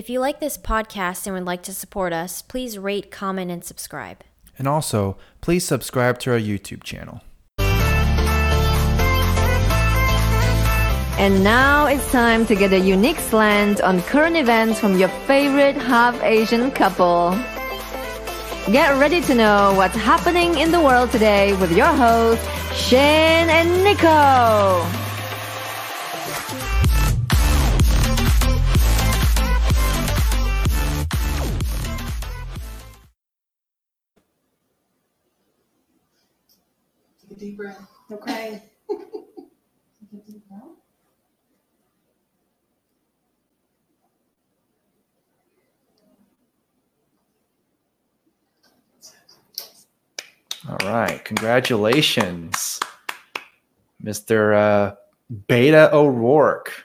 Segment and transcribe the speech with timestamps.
[0.00, 3.62] If you like this podcast and would like to support us, please rate, comment, and
[3.62, 4.24] subscribe.
[4.58, 7.20] And also, please subscribe to our YouTube channel.
[11.18, 15.76] And now it's time to get a unique slant on current events from your favorite
[15.76, 17.32] half Asian couple.
[18.72, 23.84] Get ready to know what's happening in the world today with your hosts, Shane and
[23.84, 24.99] Nico.
[37.40, 37.80] Deep breath.
[38.12, 38.62] Okay.
[38.90, 39.00] Take
[40.12, 40.62] a deep breath.
[50.68, 51.24] All right.
[51.24, 52.78] Congratulations,
[54.04, 54.54] Mr.
[54.54, 54.94] Uh,
[55.48, 56.84] Beto O'Rourke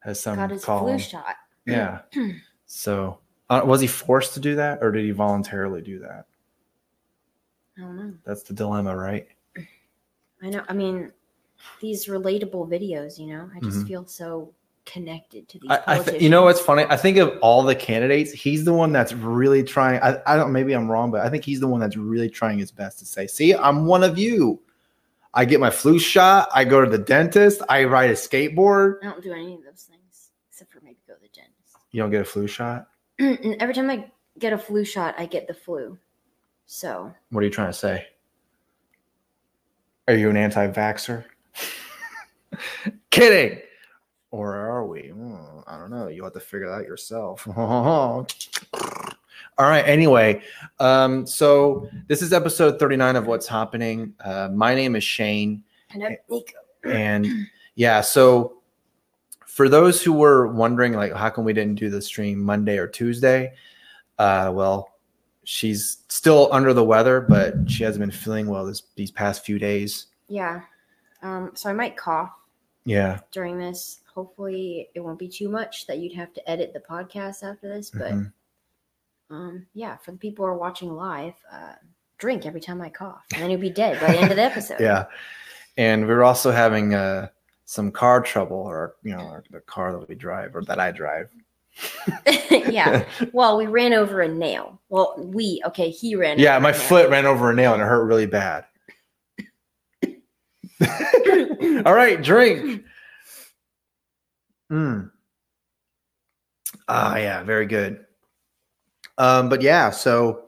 [0.00, 0.98] has some Got his call flu him.
[0.98, 1.36] shot.
[1.64, 2.00] Yeah.
[2.66, 6.26] so, uh, was he forced to do that or did he voluntarily do that?
[7.78, 8.14] I don't know.
[8.26, 9.26] That's the dilemma, right?
[10.44, 10.62] I know.
[10.68, 11.10] I mean,
[11.80, 13.86] these relatable videos, you know, I just Mhm.
[13.86, 14.52] feel so
[14.84, 16.84] connected to these I, I th- you know what's funny?
[16.90, 19.98] I think of all the candidates, he's the one that's really trying.
[20.02, 20.52] I, I don't.
[20.52, 23.06] Maybe I'm wrong, but I think he's the one that's really trying his best to
[23.06, 24.60] say, "See, I'm one of you.
[25.32, 26.48] I get my flu shot.
[26.54, 27.62] I go to the dentist.
[27.68, 28.98] I ride a skateboard.
[29.02, 31.76] I don't do any of those things except for maybe go to the dentist.
[31.90, 32.88] You don't get a flu shot.
[33.18, 35.98] every time I get a flu shot, I get the flu.
[36.66, 38.06] So What are you trying to say?
[40.06, 41.24] Are you an anti-vaxxer?
[43.10, 43.60] Kidding.
[44.30, 45.08] Or are we?
[45.08, 46.08] Hmm, I don't know.
[46.08, 47.46] You'll have to figure that out yourself.
[47.56, 48.26] All
[49.58, 49.86] right.
[49.86, 50.42] Anyway,
[50.80, 54.12] um, so this is episode 39 of What's Happening.
[54.22, 55.62] Uh, my name is Shane.
[55.90, 56.52] and I'm Nico.
[56.84, 58.58] And yeah, so
[59.46, 62.88] for those who were wondering, like, how come we didn't do the stream Monday or
[62.88, 63.54] Tuesday?
[64.18, 64.93] Uh, well,
[65.44, 69.58] she's still under the weather, but she hasn't been feeling well this these past few
[69.58, 70.06] days.
[70.28, 70.62] Yeah.
[71.22, 72.32] Um, so I might cough
[72.84, 73.20] Yeah.
[73.30, 74.00] during this.
[74.14, 77.90] Hopefully, it won't be too much that you'd have to edit the podcast after this.
[77.90, 78.32] But Mhm.
[79.30, 81.74] um, yeah, for the people who are watching live, uh,
[82.18, 84.42] drink every time I cough, and then you'll be dead by the end of the
[84.52, 84.80] episode.
[84.80, 85.06] Yeah.
[85.76, 87.28] And we are also having uh,
[87.64, 90.90] some car trouble, or you know, or the car that we drive or that I
[90.92, 91.30] drive.
[92.50, 93.04] Yeah.
[93.32, 94.80] Well, we ran over a nail.
[94.88, 95.90] Well, we okay.
[95.90, 96.38] He ran.
[96.38, 96.82] yeah, over my a nail.
[96.82, 98.64] foot ran over a nail and it hurt really bad.
[101.86, 102.84] All right, drink.
[104.70, 105.10] Mm.
[106.88, 108.04] Ah, yeah, very good.
[109.18, 110.44] Um, but yeah, so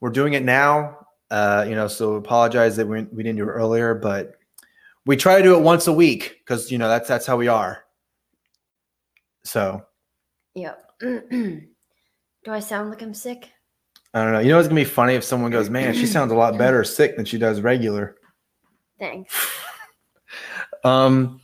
[0.00, 1.06] we're doing it now.
[1.30, 4.32] Uh, you know, so apologize that we, we didn't do it earlier, but
[5.06, 7.48] we try to do it once a week because you know that's that's how we
[7.48, 7.84] are.
[9.44, 9.82] So
[10.58, 10.92] Yep.
[11.00, 11.62] Do
[12.48, 13.50] I sound like I'm sick?
[14.14, 14.40] I don't know.
[14.40, 16.82] You know, it's gonna be funny if someone goes, "Man, she sounds a lot better
[16.82, 18.16] sick than she does regular."
[18.98, 19.34] Thanks.
[20.84, 21.40] Um,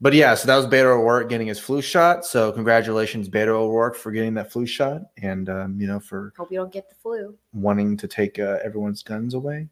[0.00, 2.24] but yeah, so that was Beto O'Rourke getting his flu shot.
[2.24, 6.52] So congratulations, Beto O'Rourke, for getting that flu shot, and um, you know for Hope
[6.52, 7.36] you don't get the flu.
[7.52, 9.68] wanting to take uh, everyone's guns away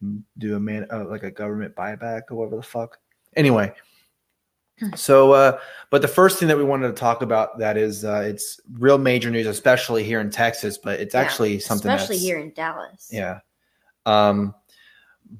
[0.00, 2.98] and do a man uh, like a government buyback or whatever the fuck.
[3.34, 3.72] Anyway,
[4.96, 5.58] so uh,
[5.90, 8.98] but the first thing that we wanted to talk about that is uh, it's real
[8.98, 13.08] major news, especially here in Texas, but it's Yeah, actually something especially here in Dallas.
[13.12, 13.40] yeah.
[14.06, 14.54] Um,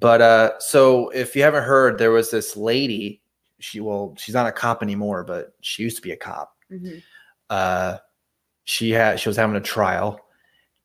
[0.00, 3.20] but uh, so if you haven't heard, there was this lady.
[3.60, 6.56] She well, she's not a cop anymore, but she used to be a cop.
[6.70, 7.02] Mhm.
[7.50, 7.98] Uh,
[8.64, 10.20] she had she was having a trial,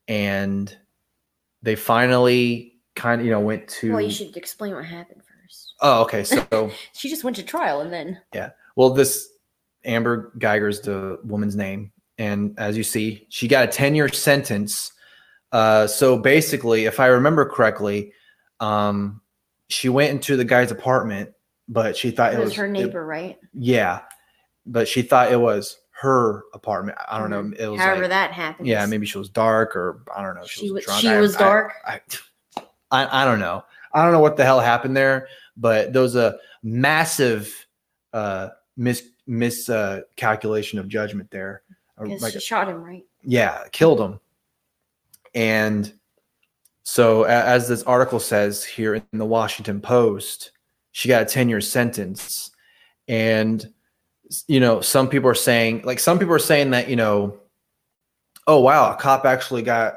[0.08, 0.76] and
[1.62, 3.94] they finally kind of you know went to.
[3.94, 5.22] Well, you should explain what happened.
[5.82, 6.24] Oh, okay.
[6.24, 8.20] So She just went to trial and then.
[8.34, 8.52] Yeah.
[8.76, 9.28] Well, this
[9.86, 14.92] Amber Guyger's the woman's name, and as you see, she got a ten year sentence.
[15.52, 18.14] Uh, so basically, if I remember correctly,
[18.60, 19.22] um,
[19.70, 21.32] she went into the guy's apartment,
[21.68, 23.38] but she thought It it was was her it- neighbor, right?
[23.54, 24.02] yeah,
[24.66, 26.98] but she thought it was her apartment.
[27.10, 27.40] I don't know.
[27.58, 27.82] It was Mm-hmm.
[27.82, 28.68] However like- that happened.
[28.68, 30.46] yeah, maybe she was dark or I don't know.
[30.46, 31.02] She was- drunk.
[31.02, 31.74] she I- was I- dark?
[31.86, 32.02] I,
[32.92, 33.64] I, I don't know.
[33.94, 35.28] I don't know what the hell happened there,
[35.60, 37.68] but there was a massive
[38.14, 41.62] uh, mis miscalculation of judgment there.
[42.00, 43.06] Like she shot him, right?
[43.24, 44.20] yeah, killed him.
[45.36, 45.94] And
[46.84, 50.52] so, a- as this article says here in the Washington Post,
[50.92, 52.52] she got a 10 year sentence.
[53.08, 53.72] And,
[54.48, 57.40] you know, some people are saying, like, some people are saying that, you know,
[58.48, 59.96] oh, wow, a cop actually got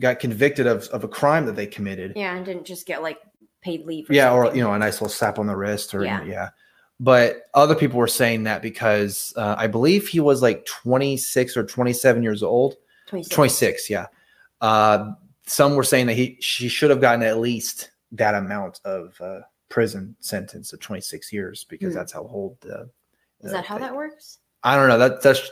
[0.00, 2.14] got convicted of, of a crime that they committed.
[2.16, 3.18] Yeah, and didn't just get like
[3.60, 4.08] paid leave.
[4.10, 6.22] Or yeah, or, you know, a nice little slap on the wrist or, Yeah.
[6.24, 6.48] yeah.
[6.98, 11.64] but other people were saying that because uh, I believe he was like 26 or
[11.64, 12.76] 27 years old.
[13.08, 13.34] 26.
[13.34, 14.06] 26, yeah.
[14.60, 15.12] Uh,
[15.46, 19.40] some were saying that he she should have gotten at least that amount of uh,
[19.68, 21.98] prison sentence of 26 years because Hmm.
[21.98, 22.88] that's how old the.
[23.40, 24.38] Is that how that works?
[24.62, 24.98] I don't know.
[24.98, 25.50] That that's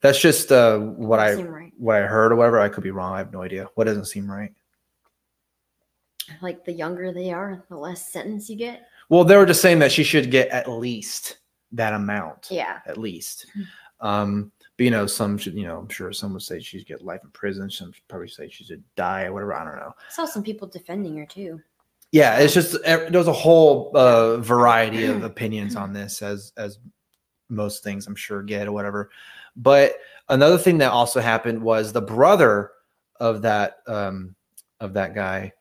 [0.00, 1.72] that's just uh, what I Doesn't right.
[1.76, 2.58] what I heard or whatever.
[2.58, 3.12] I could be wrong.
[3.14, 3.68] I have no idea.
[3.74, 4.52] What doesn't seem right?
[6.40, 8.88] Like the younger they are, the less sentence you get.
[9.08, 11.38] Well, they were just saying that she should get at least
[11.72, 12.48] that amount.
[12.50, 12.80] Yeah.
[12.86, 13.46] At least.
[13.54, 13.62] Hmm.
[14.06, 16.86] Um, but you know, some should, you know, I'm sure some would say she should
[16.86, 17.70] get life in prison.
[17.70, 19.54] Some should probably say she should die or whatever.
[19.54, 19.94] I don't know.
[19.98, 21.60] I saw some people defending her too.
[22.12, 26.78] Yeah, it's just there's a whole uh, variety of opinions on this, as as
[27.48, 29.10] most things I'm sure get or whatever.
[29.56, 29.94] But
[30.28, 32.70] another thing that also happened was the brother
[33.18, 34.34] of that um,
[34.80, 35.52] of that guy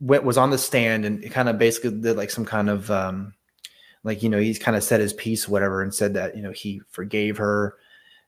[0.00, 3.34] went was on the stand and kind of basically did like some kind of um,
[4.04, 6.52] like you know he's kind of said his piece whatever and said that you know
[6.52, 7.76] he forgave her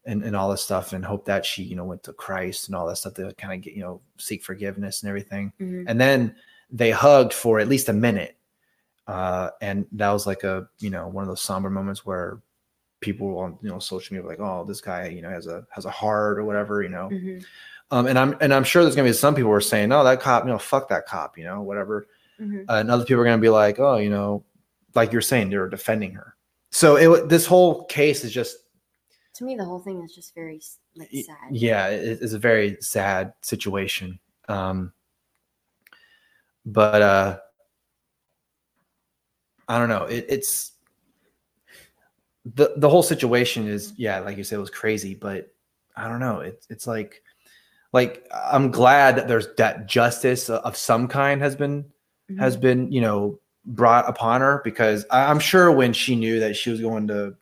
[0.05, 2.75] and, and all this stuff and hoped that she you know went to Christ and
[2.77, 5.85] all that stuff to kind of get you know seek forgiveness and everything Mhm.
[5.87, 6.35] and then
[6.71, 8.37] they hugged for at least a minute
[9.06, 12.41] uh, and that was like a you know one of those somber moments where
[13.00, 15.65] people on you know social media were like oh this guy you know has a
[15.71, 17.45] has a heart or whatever you know Mhm.
[17.90, 20.05] Um, and i'm and i'm sure there's gonna be some people who are saying no
[20.05, 22.06] that cop you know fuck that cop you know whatever.
[22.40, 22.64] Mhm.
[22.69, 24.44] uh, and other people are gonna be like oh you know
[24.94, 26.35] like you're saying they're defending her.
[26.70, 28.58] So it this whole case is just
[29.35, 30.61] To me, the whole thing is just very
[30.96, 31.37] like sad.
[31.50, 34.19] yeah it, it's a very sad situation.
[34.49, 34.93] Um
[36.67, 37.38] but uh
[39.69, 40.05] i don't know.
[40.05, 40.73] It, it's
[42.55, 45.52] the the whole situation is yeah like you said it was crazy but
[45.96, 46.40] i don't know.
[46.40, 47.23] It, it's like
[47.93, 51.85] like i'm glad that there's that justice of some kind has been
[52.31, 52.38] Mhm.
[52.38, 56.56] has been you know brought upon her because I, i'm sure when she knew that
[56.56, 57.35] she was going to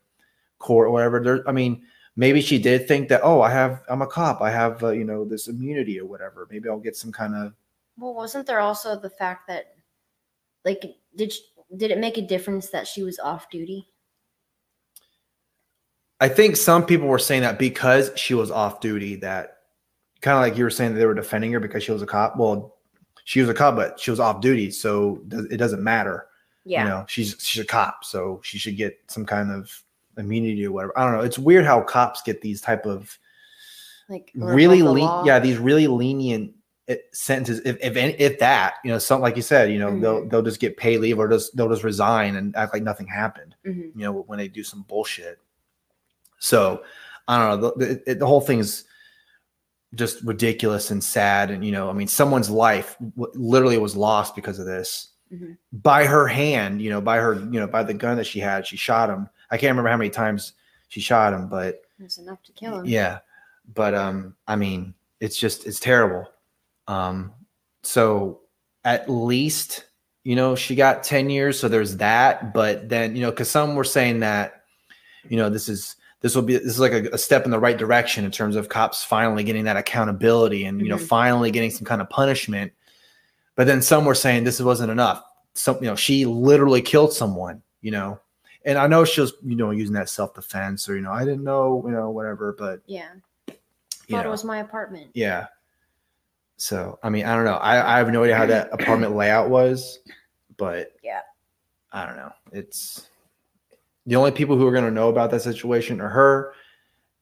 [0.58, 1.82] court or whatever there i mean
[2.14, 5.04] maybe she did think that oh i have i'm a cop i have uh, you
[5.04, 7.52] know this immunity or whatever maybe i'll get some kind of
[7.98, 9.74] Well, wasn't there also the fact that,
[10.64, 10.82] like,
[11.16, 11.40] did sh
[11.76, 13.88] did it make a difference that she was off duty?
[16.20, 19.55] i think some people were saying that because she was off duty that
[20.26, 22.06] kind of like you were saying that they were defending her because she was a
[22.06, 22.36] cop.
[22.36, 22.74] Well
[23.24, 25.20] she was a cop but she was off duty so
[25.50, 26.26] it doesn't matter.
[26.64, 26.82] Yeah.
[26.82, 29.70] you know she's she's a cop so she should get some kind of
[30.18, 30.98] immunity or whatever.
[30.98, 31.20] I don't know.
[31.24, 33.16] It's weird how cops get these type of
[34.08, 36.54] Like really le- yeah these really lenient
[36.88, 37.60] eh, sentences.
[37.64, 40.30] If if, if that you know something like you said you know they'll Mhm.
[40.30, 43.54] they'll just get paid leave or just they'll just resign and act like nothing happened
[43.64, 43.92] Mhm.
[43.94, 45.38] you know when they do some bullshit.
[46.38, 46.82] So
[47.28, 47.70] i don't know.
[47.76, 48.84] The, the, the whole thing is
[49.96, 51.50] just ridiculous and sad.
[51.50, 55.08] And you know i mean someone's life w- literally was lost because of this.
[55.32, 55.56] Mhm.
[55.72, 58.64] by her hand you know by her you know by the gun that she had
[58.64, 59.28] she shot him.
[59.50, 60.52] I can't remember how many times
[60.86, 62.86] she shot him but That's enough to kill him.
[62.86, 63.18] yeah.
[63.74, 66.28] But um i mean it's just it's terrible.
[66.86, 67.32] Um
[67.82, 68.40] so
[68.84, 69.86] at least
[70.22, 72.54] you know she got 10 years so there's that.
[72.54, 74.62] But then you know because some were saying that
[75.28, 75.96] you know this is
[76.26, 78.56] this will be this is like a, a step in the right direction in terms
[78.56, 81.06] of cops finally getting that accountability and you know Mhm.
[81.06, 82.72] finally getting some kind of punishment
[83.54, 85.22] but then some were saying this wasn't enough
[85.54, 88.18] some you know she literally killed someone you know
[88.64, 91.44] and i know she was you know using that self-defense or you know i didn't
[91.44, 93.06] know you know whatever but Yeah.
[93.46, 95.10] Thought know, it was my apartment.
[95.14, 95.46] yeah
[96.56, 99.48] so i mean i don't know I, I have no idea how that apartment layout
[99.48, 100.00] was
[100.56, 101.20] but Yeah.
[101.92, 103.06] i don't know it's
[104.06, 106.52] the only people who are going to know about that situation are her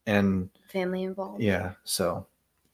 [0.06, 1.40] and Family involved.
[1.42, 2.26] yeah so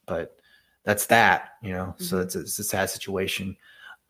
[0.07, 0.37] but
[0.85, 2.23] that's that you know so Mhm.
[2.25, 3.57] it's, a, it's a sad situation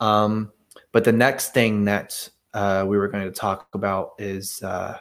[0.00, 0.50] um
[0.92, 4.99] but the next thing that uh we were going to talk about is uh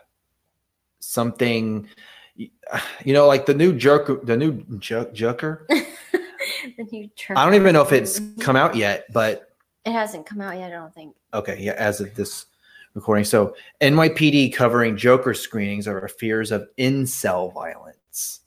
[1.00, 1.88] something
[2.36, 7.82] you know like the new jerk the new jerker the new i don't even know
[7.82, 9.53] if it's come out yet but
[9.86, 10.72] It hasn't come out yet.
[10.72, 11.15] I don't think.
[11.34, 12.46] okay yeah as of this
[12.93, 18.41] recording so nypd covering joker screenings over fears of incel violence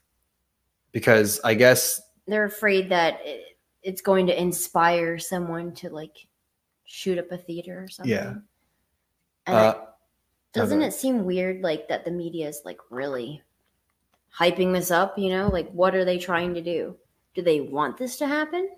[0.92, 6.26] because i guess They're afraid that it, it's going to inspire someone to like
[6.84, 8.12] shoot up a theater or something.
[8.12, 8.34] Yeah.
[9.46, 9.87] And I- uh
[10.52, 13.42] doesn't it seem weird like that the media is like really
[14.38, 15.18] hyping this up?
[15.18, 16.94] You know, like what are they trying to do?
[17.34, 18.68] Do they want this to happen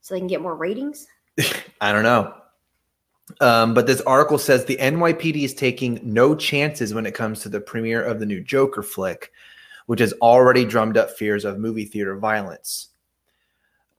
[0.00, 1.08] so they can get more ratings?
[1.80, 2.32] I don't know.
[3.40, 7.48] Um, but this article says the NYPD is taking no chances when it comes to
[7.48, 9.32] the premiere of the new Joker flick,
[9.86, 12.88] which has already drummed up fears of movie theater violence.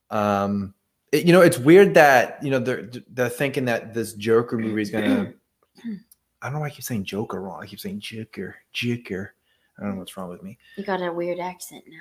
[0.09, 0.73] Um,
[1.11, 4.81] it- you know, it's weird that you know they're they're thinking that this Joker movie
[4.81, 5.33] is gonna.
[6.41, 7.61] I don't know why I keep saying Joker wrong.
[7.63, 9.33] I keep saying Joker, Joker.
[9.79, 10.57] I don't know what's wrong with me.
[10.75, 11.97] You got a weird accent now.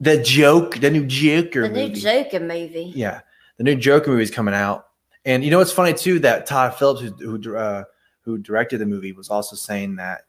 [0.00, 1.94] The joke, the new Joker The new.
[1.94, 2.92] Joker movie.
[2.94, 3.20] Yeah,
[3.56, 4.88] the new Joker movie is coming out,
[5.26, 7.84] and you know what's funny too that Todd Phillips, who who, uh,
[8.22, 10.22] who directed the movie, was also saying that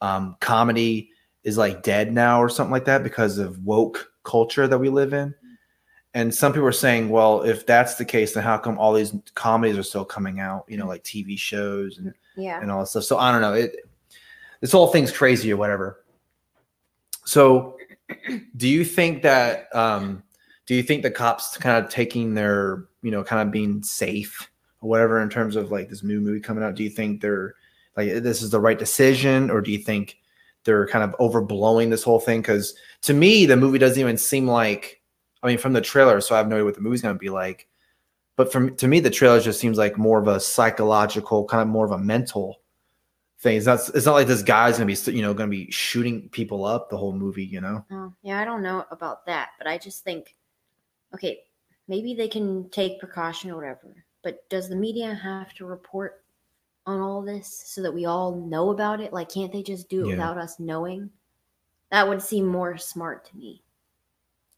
[0.00, 1.10] um, comedy
[1.44, 5.12] is like dead now or something like that because of woke culture that we live
[5.12, 5.34] in.
[6.14, 9.12] And some people are saying, well, if that's the case, then how come all these
[9.34, 10.64] comedies are still coming out?
[10.66, 12.60] You know, like TV shows and Yeah.
[12.60, 13.04] and all that stuff.
[13.04, 13.52] So I don't know.
[13.52, 13.76] It
[14.60, 16.04] this whole thing's crazy or whatever.
[17.24, 17.76] So
[18.56, 20.22] do you think that um
[20.66, 24.50] do you think the cops kind of taking their, you know, kind of being safe
[24.80, 26.74] or whatever in terms of like this new movie coming out?
[26.74, 27.54] Do you think they're
[27.96, 30.18] like this is the right decision or do you think
[30.64, 32.40] they're kind of overblowing this whole thing?
[32.40, 35.00] Because to me, the movie doesn't even seem like
[35.42, 37.30] I mean, from the trailer, so I have no idea what the movie's gonna be
[37.30, 37.68] like.
[38.36, 41.68] But from to me, the trailer just seems like more of a psychological, kind of
[41.68, 42.60] more of a mental
[43.38, 43.56] thing.
[43.56, 43.80] It's not.
[43.94, 46.96] It's not like this guy's gonna be, you know, gonna be shooting people up the
[46.96, 47.44] whole movie.
[47.44, 47.84] You know?
[47.90, 50.34] Oh, yeah, I don't know about that, but I just think,
[51.14, 51.40] okay,
[51.88, 54.04] maybe they can take precaution or whatever.
[54.22, 56.24] But does the media have to report
[56.86, 59.12] on all this so that we all know about it?
[59.12, 60.12] Like, can't they just do it Yeah.
[60.12, 61.10] without us knowing?
[61.90, 63.62] That would seem more smart to me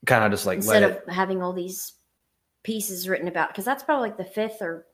[0.06, 1.10] Kind of just like instead of it.
[1.10, 1.94] having all these
[2.62, 3.48] pieces written about.
[3.48, 4.86] Because that's probably like the fifth or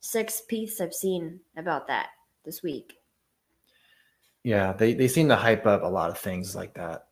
[0.00, 2.10] sixth piece I've seen about that
[2.44, 2.98] this week.
[4.44, 7.06] Yeah, they they seem to hype up a lot of things like that.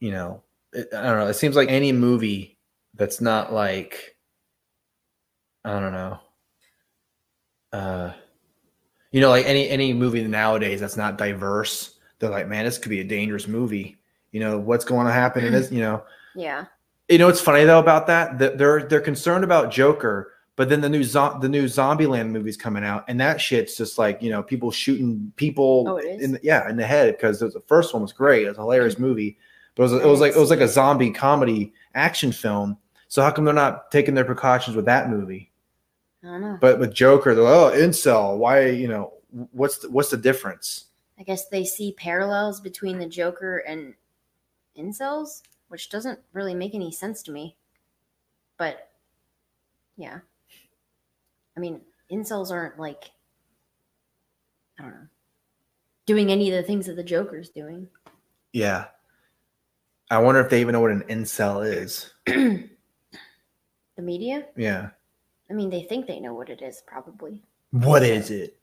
[0.00, 0.42] You know,
[0.72, 1.26] it, I don't know.
[1.26, 2.57] It seems like any movie
[2.98, 4.16] that's not like,
[5.64, 6.18] I don't know.
[7.72, 8.12] Uh,
[9.12, 12.90] you know, like any any movie nowadays that's not diverse, they're like, man, this could
[12.90, 13.96] be a dangerous movie.
[14.32, 15.70] You know, what's going to happen in this?
[15.72, 16.66] You know, Yeah.
[17.08, 18.38] You know what's funny though about that?
[18.38, 22.58] That they're they're concerned about Joker, but then the new zo- the new Zombieland movie's
[22.58, 26.40] coming out, and that shit's just like you know people shooting people Oh, in the,
[26.42, 29.38] yeah in the head because the first one was great, it was a hilarious movie,
[29.74, 32.76] but it was, it was like it was like a zombie comedy action film.
[33.08, 35.50] So how come they're not taking their precautions with that movie?
[36.22, 36.58] I don't know.
[36.60, 38.36] But with Joker, they're like, oh incel.
[38.36, 39.14] Why you know
[39.52, 40.86] what's the, what's the difference?
[41.18, 43.94] I guess they see parallels between the Joker and
[44.78, 47.56] incels, which doesn't really make any sense to me.
[48.58, 48.90] But
[49.96, 50.18] yeah.
[51.56, 51.80] I mean,
[52.12, 53.10] incels aren't like
[54.78, 55.06] I don't know.
[56.06, 57.88] Doing any of the things that the Joker's doing.
[58.52, 58.86] Yeah,
[60.10, 62.12] I wonder if they even know what an incel is.
[63.98, 64.46] the media?
[64.56, 64.90] Yeah,
[65.50, 67.42] I mean, they think they know what it is, probably.
[67.72, 68.56] what is it?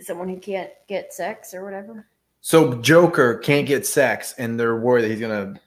[0.00, 2.06] Someone who can't get sex or whatever.
[2.40, 5.60] So Joker can't get sex, and they're worried that he's gonna.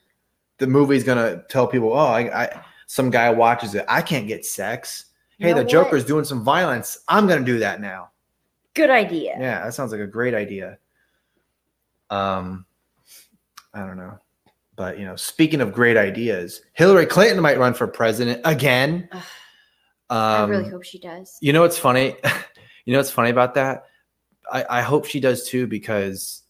[0.59, 3.85] The movie's gonna tell people, "Oh, I, I some guy watches it.
[3.89, 5.05] I can't get sex.
[5.37, 5.69] You Hey, the what?
[5.69, 6.99] Joker's doing some violence.
[7.07, 8.11] I'm gonna do that now."
[8.75, 9.35] Good idea.
[9.39, 10.77] Yeah, that sounds like a great idea.
[12.09, 12.65] Um,
[13.73, 14.17] I don't know,
[14.79, 19.09] but you know, speaking of great ideas, Hillary Clinton might run for president again.
[19.11, 19.21] Ugh,
[20.09, 21.37] Um, I really hope she does.
[21.41, 22.15] you know what's funny?
[22.85, 23.83] you know what's funny about that?
[24.49, 26.43] I, I hope she does too because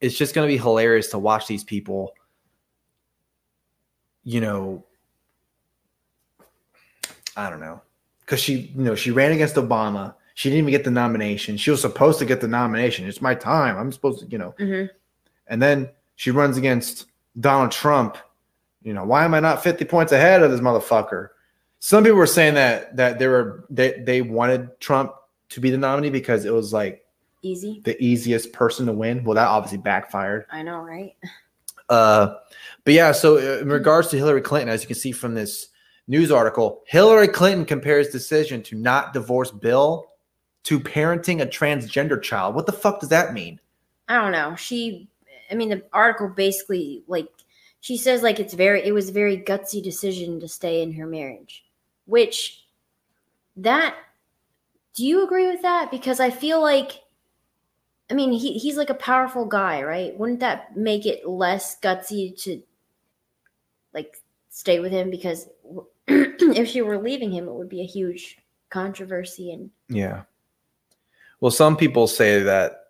[0.00, 2.12] it's just going to be hilarious to watch these people.
[4.24, 4.84] You know,
[7.36, 7.82] I don't know,
[8.22, 10.16] because she, you know, she ran against Obama.
[10.34, 11.56] She didn't even get the nomination.
[11.56, 13.06] She was supposed to get the nomination.
[13.06, 13.78] It's my time.
[13.78, 14.56] I'm supposed to, you know.
[14.58, 14.86] hmm
[15.46, 17.06] And then she runs against
[17.38, 18.16] Donald Trump.
[18.82, 21.28] You know, why am I not 50 points ahead of this motherfucker?
[21.78, 25.12] Some people were saying that that they were they, they wanted Trump
[25.50, 27.04] to be the nominee because it was like
[27.42, 27.80] Easy.
[27.84, 29.24] the easiest person to win.
[29.24, 30.46] Well, that obviously backfired.
[30.50, 31.14] I know, right?
[31.88, 32.36] Uh,
[32.84, 35.68] but yeah, so uh, in regards to Hillary Clinton, as you can see from this
[36.08, 40.06] news article, Hillary Clinton compares decision to not divorce Bill
[40.64, 42.54] to parenting a transgender child.
[42.54, 43.60] What the fuck does that mean?
[44.08, 44.54] I don't know.
[44.56, 45.08] She,
[45.52, 47.28] I mean, the article basically like
[47.80, 51.06] she says like it's very it was a very gutsy decision to stay in her
[51.06, 51.64] marriage,
[52.06, 52.64] which
[53.56, 53.94] that
[54.94, 55.90] do you agree with that?
[55.90, 57.02] Because I feel like,
[58.10, 60.16] I mean, he he's like a powerful guy, right?
[60.18, 62.62] Wouldn't that make it less gutsy to
[63.94, 65.10] like stay with him?
[65.10, 65.48] Because
[66.08, 68.38] if she were leaving him, it would be a huge
[68.70, 70.22] controversy and Yeah.
[71.40, 72.81] Well, some people say that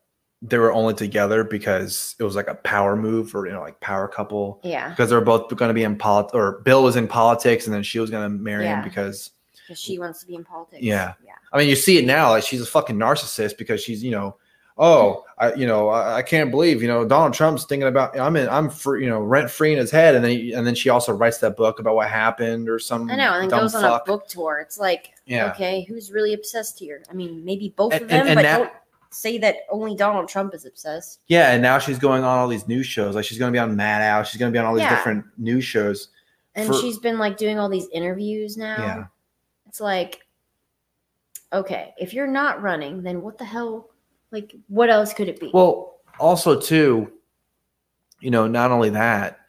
[0.44, 3.78] they were only together because it was like a power move or you know like
[3.80, 6.96] power couple yeah, because they were both going to be in politics or Bill was
[6.96, 8.76] in politics and then she was going to marry Yeah.
[8.78, 9.30] him because
[9.66, 10.82] because she wants to be in politics.
[10.82, 11.14] Yeah.
[11.24, 11.32] yeah.
[11.52, 14.36] I mean you see it now like she's a fucking narcissist because she's you know
[14.78, 18.36] oh, I, you know, I, I can't believe, you know, Donald Trump's thinking about, I'm
[18.36, 20.14] in, I'm free, you know, rent free in his head.
[20.14, 23.10] And then, he, and then she also writes that book about what happened or some.
[23.10, 24.60] I know, and then goes on a book tour.
[24.60, 25.50] It's like, Yeah.
[25.52, 27.02] okay, who's really obsessed here?
[27.10, 28.81] I mean, maybe both And- of them, and- and but that-
[29.12, 31.20] say that only Donald Trump is obsessed.
[31.28, 31.52] Yeah.
[31.52, 33.14] And now she's going on all these news shows.
[33.14, 34.24] Like she's going to be on Maddow.
[34.24, 34.94] She's going to be on all these Yeah.
[34.96, 36.08] different news shows.
[36.54, 38.76] And For- she's been like doing all these interviews now.
[38.78, 39.04] Yeah.
[39.66, 40.20] It's like,
[41.52, 43.90] okay, if you're not running, then what the hell?
[44.30, 45.50] Like, what else could it be?
[45.52, 47.12] Well, also too,
[48.20, 49.40] you know, not only that,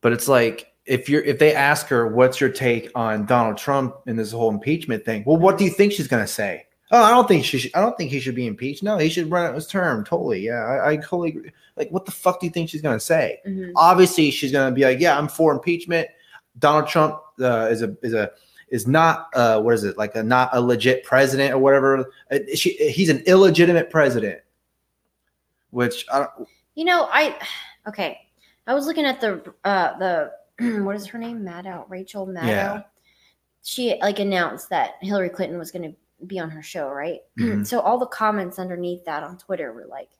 [0.00, 3.96] but it's like if you're if they ask her what's your take on Donald Trump
[4.06, 6.66] and this whole impeachment thing, well, what do you think she's gonna say?
[6.94, 7.74] Oh, I don't think she should.
[7.74, 8.84] I don't think he should be impeached.
[8.84, 10.04] No, he should run out his term.
[10.04, 10.38] Totally.
[10.42, 11.50] Yeah, I, I totally agree.
[11.74, 13.40] Like, what the fuck do you think she's gonna say?
[13.44, 13.72] Mhm.
[13.74, 16.06] Obviously, she's gonna be like, yeah, I'm for impeachment.
[16.60, 18.30] Donald Trump uh, is a is a
[18.68, 22.12] is not uh, what is it like a not a legit president or whatever.
[22.30, 24.38] Uh, she, he's an illegitimate president.
[25.70, 27.36] Which I don't, You know, I
[27.88, 28.20] okay.
[28.68, 30.30] I was looking at the uh the
[30.84, 31.42] what is her name?
[31.44, 32.46] Maddow, Rachel Maddow.
[32.46, 32.82] Yeah.
[33.64, 37.20] She like announced that Hillary Clinton was going to be on her show, right?
[37.38, 37.66] Mhm.
[37.66, 40.10] so all the comments underneath that on Twitter were like,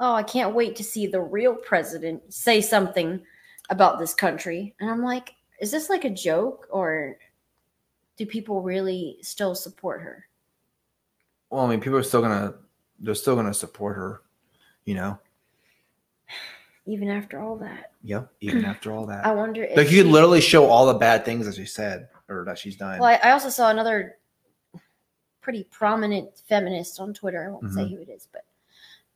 [0.00, 3.24] "Oh, I can't wait to see the real president say something
[3.70, 7.18] about this country." And I'm like, "Is this like a joke or
[8.16, 10.26] do people really still support her?"
[11.50, 12.54] Well, I mean, people are still gonna
[13.00, 14.22] they're still gonna support her,
[14.84, 15.18] you know.
[16.86, 18.30] Even after all that, Yep.
[18.40, 21.24] Even after all that, I wonder if like you could literally show all the bad
[21.24, 22.98] things that she said or that she's done.
[23.00, 24.16] Well, I, I also saw another
[25.44, 27.44] pretty prominent feminist on Twitter.
[27.46, 27.90] I won't say Mhm.
[27.90, 28.44] who it is, but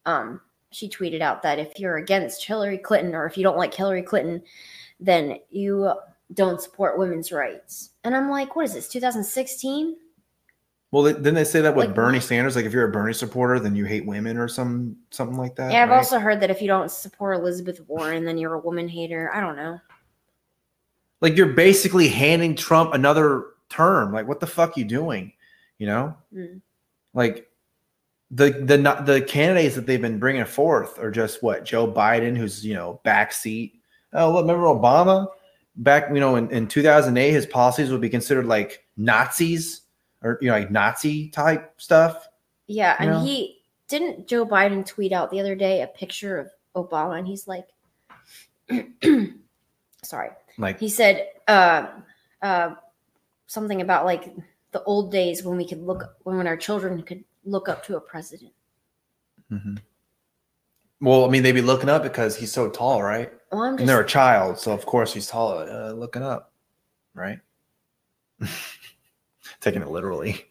[0.04, 3.72] um, she tweeted out that if you're against Hillary Clinton or if you don't like
[3.72, 4.42] Hillary Clinton,
[5.00, 5.90] then you
[6.34, 7.90] don't support women's rights.
[8.04, 8.88] And I'm like, what is this?
[8.88, 9.96] 2016?
[10.90, 12.56] well, didn't they say that with like- Bernie Sanders?
[12.56, 15.70] Like, if you're a Bernie supporter, then you hate women or some something like that.
[15.72, 15.96] yeah, I've right?
[15.96, 19.30] also heard that if you don't support Elizabeth Warren, then you're a woman hater.
[19.34, 19.80] I don't know.
[21.20, 24.12] like you're basically handing Trump another term.
[24.12, 25.32] Like, what the fuck you doing?
[25.78, 26.60] You know, Mm.
[27.14, 27.48] like
[28.30, 32.36] the the not the candidates that they've been bringing forth are just what Joe Biden,
[32.36, 33.72] who's you know backseat.
[34.12, 35.28] Oh, look, remember Obama
[35.76, 36.08] back?
[36.12, 39.82] You know, in, in 2008, his policies would be considered like Nazis
[40.22, 42.28] or you know like Nazi type stuff.
[42.66, 43.20] Yeah, and No.
[43.20, 47.48] he didn't Joe Biden tweet out the other day a picture of Obama, and he's
[47.48, 47.66] like,
[50.02, 51.86] sorry, Like, he said uh,
[52.42, 52.74] uh,
[53.46, 54.30] something about like
[54.72, 58.00] the old days when we could look when our children could look up to a
[58.00, 58.52] president.
[59.50, 59.78] mhm.
[61.00, 63.32] well, I mean, they'd be looking up because he's so tall, right?
[63.50, 65.58] Well, I'm And they're a child, so of course he's tall.
[65.58, 66.52] Uh, looking up,
[67.14, 67.38] right?
[69.60, 70.44] Taking it literally.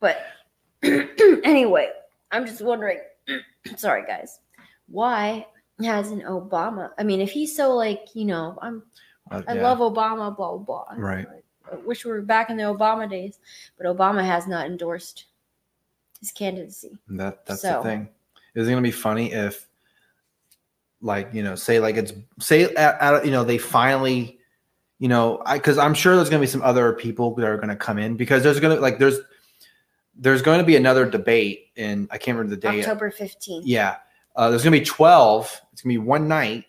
[0.00, 0.22] but
[0.82, 1.90] anyway,
[2.30, 2.98] I'm just wondering.
[3.76, 4.40] sorry, guys,
[4.86, 5.46] why
[5.82, 6.90] has an Obama?
[6.98, 8.82] I mean, if he's so like you know, I'm
[9.30, 9.62] Uh, I yeah.
[9.62, 10.84] love Obama, blah blah blah.
[10.96, 11.26] Right.
[11.26, 11.40] I
[11.84, 13.38] wish we were back in the Obama days,
[13.78, 15.26] but Obama has not endorsed
[16.20, 16.98] his candidacy.
[17.08, 18.08] That that's So- the thing.
[18.54, 19.66] Is it gonna be funny if,
[21.00, 24.38] like you know, say like it's say at, you know they finally,
[25.00, 27.74] you know, I because I'm sure there's gonna be some other people that are gonna
[27.74, 29.18] come in because there's gonna like there's
[30.16, 32.80] there's going to be another debate in I can't remember the day.
[32.80, 33.62] October 15th.
[33.64, 33.96] Yeah,
[34.36, 35.60] uh, there's gonna be twelve.
[35.72, 36.66] It's gonna be one night,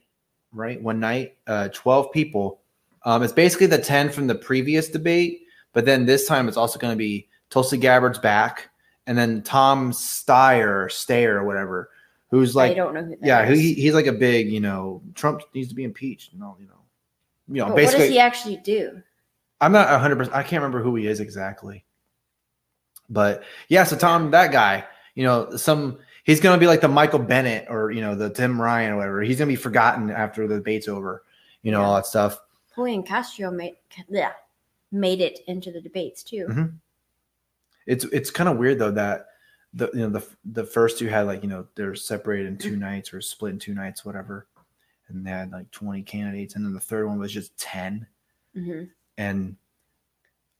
[0.51, 0.81] right?
[0.81, 2.61] One night, uh, twelve people.
[3.05, 6.79] Um, it's basically the ten from the previous debate, but then this time it's also
[6.79, 8.69] gonna be Tulsi Gabbard's back,
[9.07, 11.91] and then Tom Steyer, Stayer, or whatever,
[12.31, 15.41] who's like, I don't know who yeah, he, he's like a big, you know, Trump
[15.53, 16.33] needs to be impeached.
[16.33, 16.73] No, you know,
[17.47, 19.01] you know, But what does basically, he actually do?
[19.61, 20.17] I'm not 100.
[20.17, 21.85] percent I can't remember who he is exactly,
[23.09, 23.83] but yeah.
[23.83, 27.91] So Tom, that guy, you know, some he's gonna be like the Michael Bennet or
[27.91, 29.21] you know the Tim Ryan or whatever.
[29.21, 31.23] He's gonna be forgotten after the debate's over.
[31.61, 32.39] You know all that stuff.
[32.75, 33.75] Julian Castro made
[34.09, 34.33] yeah,
[34.91, 36.45] made it into the debates too.
[36.49, 36.73] Mhm.
[37.85, 39.27] It's it's kind of weird though that
[39.73, 42.71] the you know the the first two had like you know they're separated in 2
[42.71, 42.79] Mm-hmm.
[42.79, 44.47] nights or split in two nights whatever,
[45.07, 48.07] and they had like 20 candidates, and then the third one was just 10.
[48.55, 48.89] Mhm.
[49.17, 49.57] and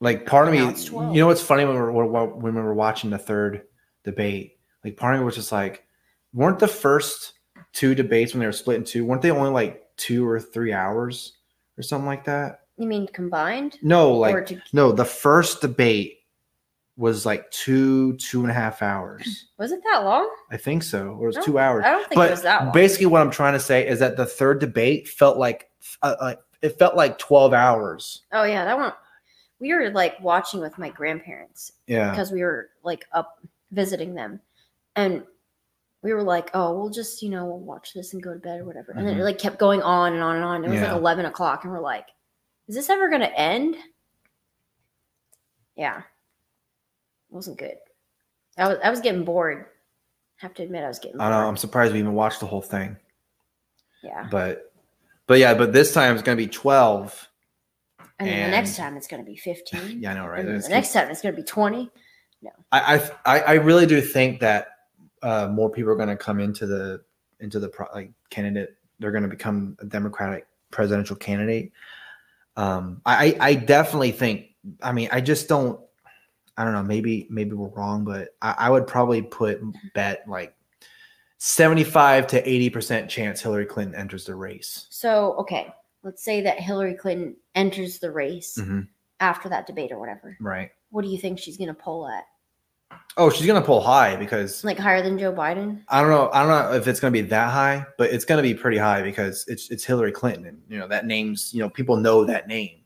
[0.02, 1.92] like part of me you know what's funny when we were
[2.26, 3.62] when we were watching the third
[4.04, 5.88] debate like part of me was just like
[6.34, 7.34] weren't the first
[7.72, 10.74] two debates when they were split in two weren't they only like two or three
[10.74, 11.38] hours
[11.78, 13.78] or something like that You mean combined?
[13.82, 16.20] no like to, no the first debate
[16.98, 20.30] was like two two and a half hours was it that long?
[20.52, 22.66] i think so or it was two hours I don't think it was that but
[22.66, 22.74] long.
[22.74, 25.70] basically what i'm trying to say is that the third debate felt like
[26.02, 28.92] uh, uh, it felt like 12 hours oh yeah, that one.
[29.60, 33.40] We were like watching with my grandparents yeah because we were like up
[33.72, 34.40] visiting them,
[34.96, 35.24] and
[36.06, 38.62] we were like, oh, we'll just you know we'll watch this and go to bed
[38.62, 39.22] or whatever, and then Mhm.
[39.22, 40.64] it like kept going on and on and on.
[40.64, 40.92] It was Yeah.
[40.94, 42.08] like eleven o'clock, and we're like,
[42.68, 43.76] is this ever gonna end?
[45.76, 46.04] Yeah, it
[47.30, 47.76] wasn't good.
[48.58, 49.66] I was I was getting bored.
[50.42, 51.20] I have to admit, I was getting.
[51.20, 51.48] I don't know.
[51.48, 52.98] I'm surprised we even watched the whole thing.
[54.04, 54.72] Yeah, But
[55.28, 57.28] but yeah, but this time it's gonna be 12.
[58.20, 60.00] and then the next time it's gonna be fifteen.
[60.02, 60.46] Yeah, I know, right?
[60.46, 61.90] And the next time it's gonna be twenty.
[62.42, 62.52] No.
[62.72, 64.68] I I I really do think that
[65.26, 67.02] uh, more people are going to come into the
[67.40, 68.78] into the pro, like candidate.
[69.00, 71.72] They're going to become a Democratic presidential candidate.
[72.56, 74.52] Um, I I definitely think.
[74.82, 75.80] I mean, I just don't.
[76.58, 76.84] I don't know.
[76.84, 79.60] Maybe maybe we're wrong, but I, I would probably put
[79.94, 80.56] bet like
[81.38, 84.88] seventy five to eighty percent chance Hillary Clinton enters the race.
[84.90, 88.88] So okay, let's say that Hillary Clinton enters the race Mhm.
[89.20, 90.38] after that debate or whatever.
[90.40, 90.70] Right.
[90.92, 92.24] What do you think she's gonna poll at?
[93.18, 95.82] Oh, she's going to pull high because Like higher than Joe Biden?
[95.88, 96.30] I don't know.
[96.34, 98.54] I don't know if it's going to be that high, but it's going to be
[98.54, 101.96] pretty high because it's it's Hillary Clinton, and you know that name's you know people
[101.96, 102.82] know that name.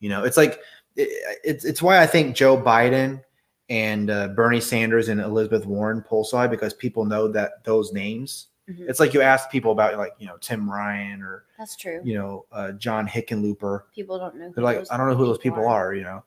[0.00, 0.60] You know, it's like
[0.96, 3.22] it, it's it's why I think Joe Biden
[3.68, 7.92] and uh, Bernie Sanders and Elizabeth Warren pull so high because people know that those
[7.92, 8.48] names.
[8.70, 8.88] Mhm.
[8.88, 12.00] It's like you ask people about like you know Tim Ryan or That's true.
[12.02, 13.82] you know uh, John Hickenlooper.
[13.94, 14.46] People don't know.
[14.46, 16.24] who They're like, I don't know who those people are, you know.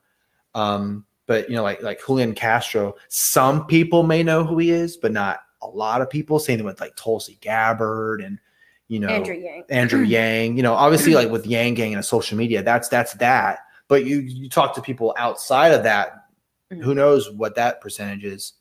[0.54, 4.98] Um, but you know, like like Julian Castro, some people may know who he is,
[4.98, 6.40] but not a lot of people.
[6.40, 8.40] Same thing with like Tulsi Gabbard and
[8.88, 9.63] you know Andrew Yang.
[9.70, 10.58] Andrew Yang.
[10.58, 13.60] You know, obviously like with Yang Gang and social media, that's that's that.
[13.88, 16.24] But you you talk to people outside of that,
[16.72, 16.84] Mhm.
[16.84, 18.54] who knows what that percentage is,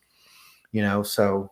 [0.70, 1.02] you know?
[1.02, 1.50] So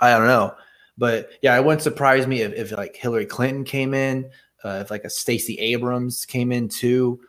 [0.00, 0.54] I don't know.
[0.96, 4.30] But yeah, it wouldn't surprise me if, if like Hillary Clinton came in,
[4.64, 7.20] uh, if like a Stacey Abrams came in too.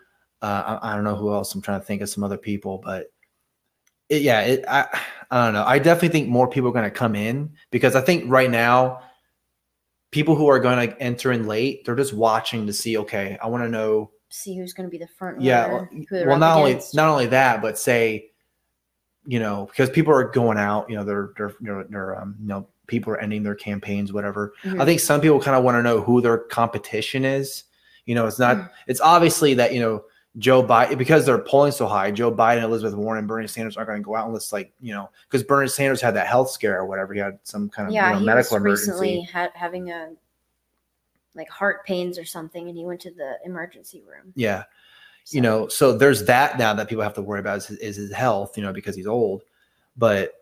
[0.42, 1.54] Uh, I, I don't know who else.
[1.54, 3.12] I'm trying to think of some other people, but
[4.10, 4.88] it, yeah, it, I
[5.32, 5.64] I don't know.
[5.66, 9.02] I definitely think more people are going to come in because I think right now,
[10.12, 12.98] people who are going to enter in late, they're just watching to see.
[12.98, 14.12] Okay, I want to know.
[14.30, 16.58] See who's going to be the front Yeah, runner, well, who they're well up not
[16.58, 18.32] only not only that, but say,
[19.26, 20.90] you know, because people are going out.
[20.90, 24.54] You know, they're they're they're, they're um, you know people are ending their campaigns, whatever.
[24.64, 24.82] Mhm.
[24.82, 27.66] I think some people kind of want to know who their competition is.
[28.06, 28.58] You know, it's not.
[28.58, 28.70] Mm.
[28.88, 30.04] It's obviously that you know
[30.40, 32.10] Joe Biden because they're polling so high.
[32.12, 34.94] Joe Biden, Elizabeth Warren, and Bernie Sanders aren't going to go out unless like you
[34.94, 37.14] know because Bernie Sanders had that health scare or whatever.
[37.14, 38.92] He had some kind of yeah, you know, he medical was emergency.
[38.92, 40.12] recently ha- having a
[41.36, 44.34] like heart pains or something, and he went to the emergency room.
[44.36, 44.64] Yeah,
[45.26, 47.96] So- you know, so there's that now that people have to worry about is, is
[47.98, 48.58] his health.
[48.58, 49.44] You know, because he's old,
[49.98, 50.34] but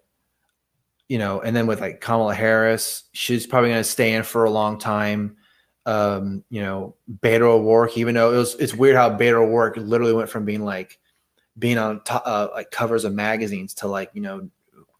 [1.09, 4.43] you know, and then with like Kamala Harris, she's probably going to stay in for
[4.45, 5.37] a long time.
[5.87, 10.13] Um, you know, Beto O'Rourke, even though it was, it's weird how Beto O'Rourke literally
[10.13, 10.99] went from being like
[11.57, 14.49] being on top, uh, like covers of magazines to like you know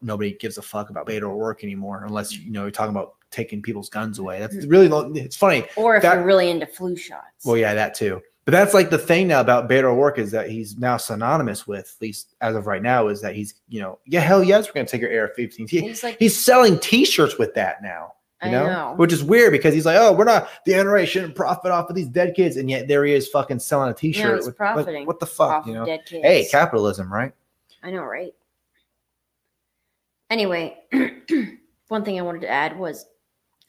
[0.00, 3.60] nobody gives a fuck about Beto O'Rourke anymore unless you know you're talking about taking
[3.60, 4.40] people's guns away.
[4.40, 4.88] That's really
[5.20, 5.66] it's funny.
[5.76, 7.44] or if that- you're really into flu shots.
[7.44, 8.22] Well, yeah, that too.
[8.46, 11.94] But that's like the thing now about Beto O'Rourke is that he's now synonymous with,
[11.98, 14.72] at least as of right now, is that he's, you know, yeah, hell yes, we're
[14.72, 15.68] going to take your AR-15.
[15.68, 18.66] He, he's like, he's selling T-shirts with that now, you I know?
[18.66, 18.94] know.
[18.96, 21.96] which is weird because he's like, oh, we're not the NRA shouldn't profit off of
[21.96, 24.36] these dead kids, and yet there he is fucking selling a T-shirt.
[24.36, 25.84] he's with- like, profiting what the fuck, you know?
[25.84, 26.24] dead kids.
[26.24, 27.32] Hey, capitalism, right?
[27.82, 28.32] I know, right?
[30.30, 30.76] Anyway,
[31.88, 33.06] one thing I wanted to add was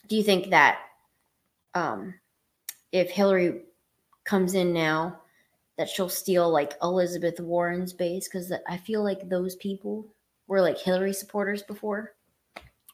[0.07, 0.79] do you think that
[1.73, 2.13] um,
[2.91, 3.61] if Hillary
[4.25, 5.21] comes in now,
[5.77, 8.27] that she'll steal like Elizabeth Warren's base?
[8.27, 10.05] Because I feel like those people
[10.47, 12.13] were like Hillary supporters before.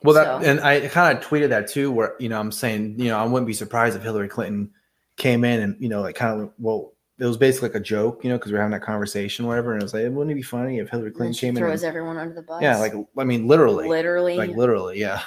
[0.03, 2.99] Well, that So- and I kind of tweeted that too, where you know I'm saying
[2.99, 4.71] you know I wouldn't be surprised if Hillary Clinton
[5.17, 8.25] came in and you know like kind of well it was basically like a joke,
[8.25, 10.35] you know, because we are having that conversation, whatever, and it was like wouldn't it
[10.35, 11.63] be funny if Hillary Clinton came in?
[11.63, 12.61] throws everyone under the bus.
[12.61, 14.35] yeah, like I mean literally, literally.
[14.37, 15.21] like literally, yeah.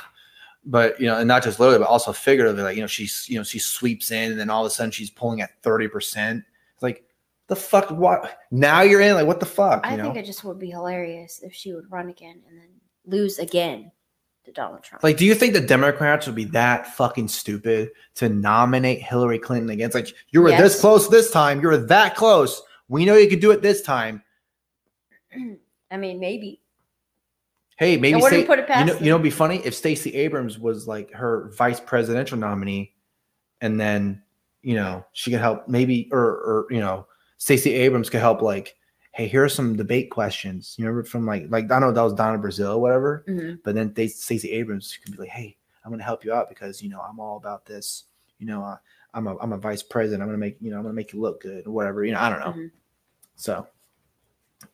[0.64, 3.38] But you know, and not just literally, but also figuratively, like you know, she's you
[3.38, 6.44] know she sweeps in, and then all of a sudden she's pulling at thirty percent.
[6.82, 7.04] Like
[7.46, 8.38] the fuck, what?
[8.50, 9.86] Now you're in, like what the fuck?
[9.86, 10.04] You I know?
[10.04, 12.68] think it just would be hilarious if she would run again and then
[13.06, 13.90] lose again
[14.48, 15.02] to Donald Trump.
[15.02, 19.70] Like, do you think the Democrats would be that fucking stupid to nominate Hillary Clinton
[19.70, 19.94] against?
[19.94, 21.60] Like, you were this close this time.
[21.60, 22.62] You were that close.
[22.88, 24.22] We know you could do it this time.
[25.90, 26.60] I mean, maybe.
[27.76, 30.58] Hey, maybe Sta- put it you know, you know, it'd be funny if Stacey Abrams
[30.58, 32.94] was like her vice presidential nominee,
[33.60, 34.22] and then
[34.62, 37.06] you know she could help maybe, or or you know,
[37.36, 38.74] Stacey Abrams could help like,
[39.12, 40.74] hey, here are some debate questions.
[40.78, 43.24] You remember from like like I don't know that was Donna Brazile or whatever.
[43.28, 43.58] Mhm.
[43.64, 46.48] But then they Stacey Abrams could be like, "Hey, I'm going to help you out
[46.48, 48.04] because you know I'm all about this.
[48.38, 48.76] You know, uh,
[49.14, 50.22] I'm a I'm a vice president.
[50.22, 52.04] I'm going to make you know I'm going to make you look good or whatever.
[52.04, 52.52] You know, I don't know.
[52.62, 52.70] Mhm.
[53.36, 53.66] So,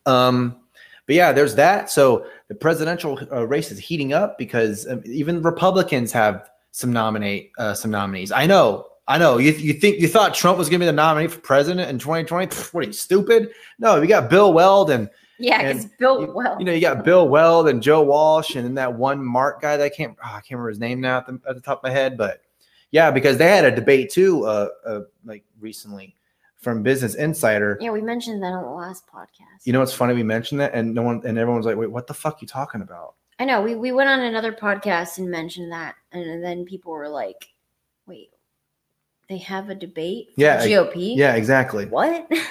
[0.05, 0.57] um,
[1.05, 1.89] but yeah, there's that.
[1.89, 7.51] So the presidential uh, race is heating up because um, even Republicans have some nominate
[7.57, 8.31] uh, some nominees.
[8.31, 9.37] I know, I know.
[9.37, 11.99] You you think you thought Trump was going to be the nominee for president in
[11.99, 12.47] 2020?
[12.47, 13.51] Pfft, what are you stupid?
[13.77, 16.59] No, we got Bill Weld and Yeah, because Bill Weld.
[16.59, 19.77] you know you got Bill Weld and Joe Walsh and then that one Mark guy
[19.77, 21.79] that I can't oh, I can't remember his name now at the, at the top
[21.79, 22.41] of my head, but
[22.91, 26.15] yeah, because they had a debate too, uh, uh like recently
[26.57, 27.77] from Business Insider.
[27.79, 29.65] yeah, we mentioned that on the last podcast.
[29.65, 30.15] You know what's funny?
[30.15, 32.47] We mentioned that, and no one and everyone's like, "Wait, what the fuck are you
[32.47, 36.65] talking about?" I know we we went on another podcast and mentioned that, and then
[36.65, 37.49] people were like,
[38.07, 38.29] "Wait,
[39.27, 40.29] they have a debate?
[40.35, 41.15] for Yeah, GOP?
[41.15, 41.85] Yeah, exactly.
[41.85, 42.29] what?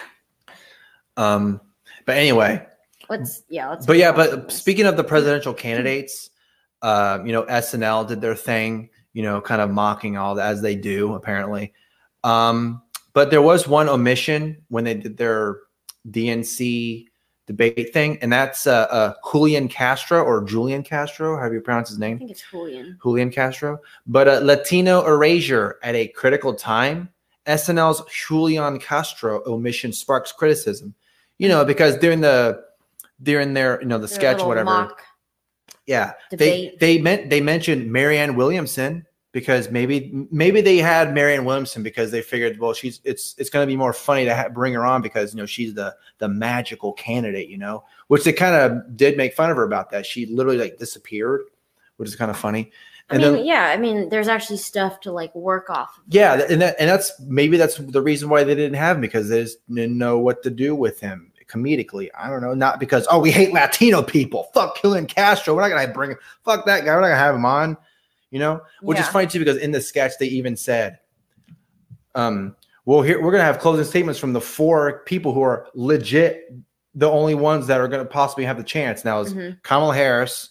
[1.17, 1.61] Um,
[2.07, 2.67] but anyway,
[3.09, 3.87] let's yeah, let's.
[3.87, 6.31] but yeah, move on from but speaking of the presidential candidates,
[6.83, 10.61] um, you know, SNL did their thing, you know, kind of mocking all that as
[10.61, 11.73] they do apparently.
[12.25, 12.83] Um,
[13.13, 15.59] but there was one omission when they did their
[16.11, 17.07] DNC
[17.47, 21.99] debate thing, and that's uh, uh, Julian Castro or Julian Castro, however you pronounce his
[21.99, 22.17] name.
[22.17, 22.99] I think it's Julian.
[23.03, 27.11] Julian Castro, but uh, Latino erasure at a critical time.
[27.47, 30.95] SNL's Julian Castro omission sparks criticism.
[31.37, 32.65] You know, because during the
[33.23, 35.03] during their you know the Their sketch little whatever, mock
[35.87, 36.79] yeah, debate.
[36.81, 42.13] they they meant they mentioned Marianne Williamson because maybe maybe they had Marianne Williamson because
[42.13, 44.87] they figured well she's it's it's going to be more funny to ha- bring her
[44.87, 48.97] on because you know she's the the magical candidate you know which they kind of
[48.97, 50.07] did make fun of her about that.
[50.07, 51.43] She literally like disappeared
[51.97, 52.73] which is kind of funny.
[53.11, 55.99] I mean, then yeah, I mean, there's actually stuff to like work off.
[55.99, 56.05] of.
[56.09, 59.29] yeah and that and that's maybe that's the reason why they didn't have him because
[59.29, 62.09] they just didn't know what to do with him comedically.
[62.19, 64.45] I don't know not because oh we hate Latino people.
[64.55, 65.55] Fuck Julian Castro.
[65.55, 66.95] We're not gonna bring fuck that guy.
[66.95, 67.77] We're not gonna have him on
[68.35, 70.99] you know which is funny too because in the sketch they even said
[72.15, 76.53] um well here we're gonna have closing statements from the four people who are legit
[76.95, 79.63] the only ones that are gonna possibly have the chance now is Mhm.
[79.63, 80.51] Kamala Harris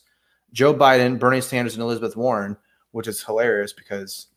[0.51, 2.57] Joe Biden Bernie Sanders and Elizabeth Warren
[2.91, 4.27] which is hilarious because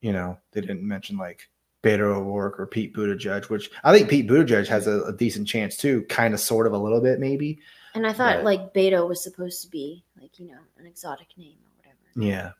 [0.00, 1.48] you know they didn't mention like
[1.82, 5.76] Beto O'Rourke or Pete Buttigieg which I think Pete Buttigieg has a, a decent chance
[5.76, 7.60] too kind of sort of a little bit maybe
[7.94, 11.28] And I thought But- like Beto was supposed to be like you know an exotic
[11.36, 12.30] name or whatever.
[12.30, 12.52] yeah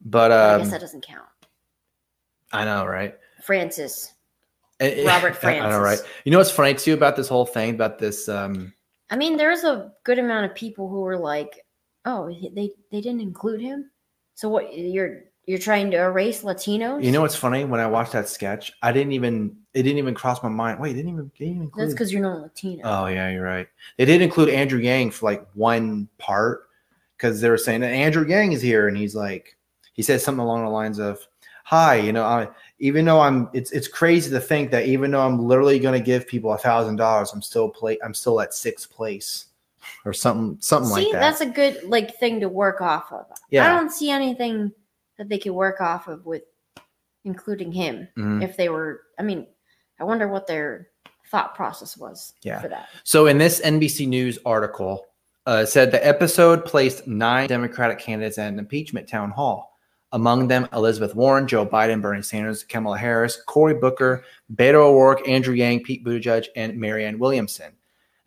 [0.00, 1.26] but But I um, guess that doesn't count.
[2.52, 4.14] I know right Francis.
[4.78, 6.00] And- and- Robert I know, right?
[6.24, 8.28] You know what's funny too about this whole thing about this?
[8.28, 8.72] Um,
[9.10, 11.64] I mean, there's a good amount of people who were like,
[12.04, 13.90] "Oh, they they didn't include him."
[14.34, 14.76] So what?
[14.76, 17.02] You're you're trying to erase Latinos?
[17.02, 17.64] you know what's funny?
[17.64, 20.80] When I watched that sketch, I didn't even it didn't even cross my mind.
[20.80, 21.82] Wait, didn't even, didn't even include.
[21.82, 22.82] that's because you're not Latino.
[22.84, 23.68] oh yeah, you're right.
[23.98, 26.68] They did include Andrew Yang for like one part
[27.16, 29.56] because they were saying that Andrew Yang is here, and he's like,
[29.92, 31.26] he said something along the lines of,
[31.64, 32.48] "Hi, you know, I,
[32.78, 36.04] even though I'm, it's it's crazy to think that even though I'm literally going to
[36.04, 39.46] give people a thousand dollars, I'm still play, I'm still at sixth place."
[40.04, 41.20] Or something, something see, like that.
[41.20, 43.26] that's a good like thing to work off of.
[43.50, 43.66] Yeah.
[43.66, 44.72] I don't see anything
[45.16, 46.42] that they could work off of with
[47.24, 48.06] including him.
[48.16, 48.42] Mhm.
[48.42, 49.46] If they were, I mean,
[49.98, 50.88] I wonder what their
[51.30, 52.60] thought process was Yeah.
[52.60, 52.88] for that.
[53.04, 55.06] So in this NBC News article,
[55.46, 59.69] uh, said the episode placed nine Democratic candidates at an impeachment town hall.
[60.12, 65.54] Among them, Elizabeth Warren, Joe Biden, Bernie Sanders, Kamala Harris, Cory Booker, Beto O'Rourke, Andrew
[65.54, 67.72] Yang, Pete Buttigieg, and Marianne Williamson,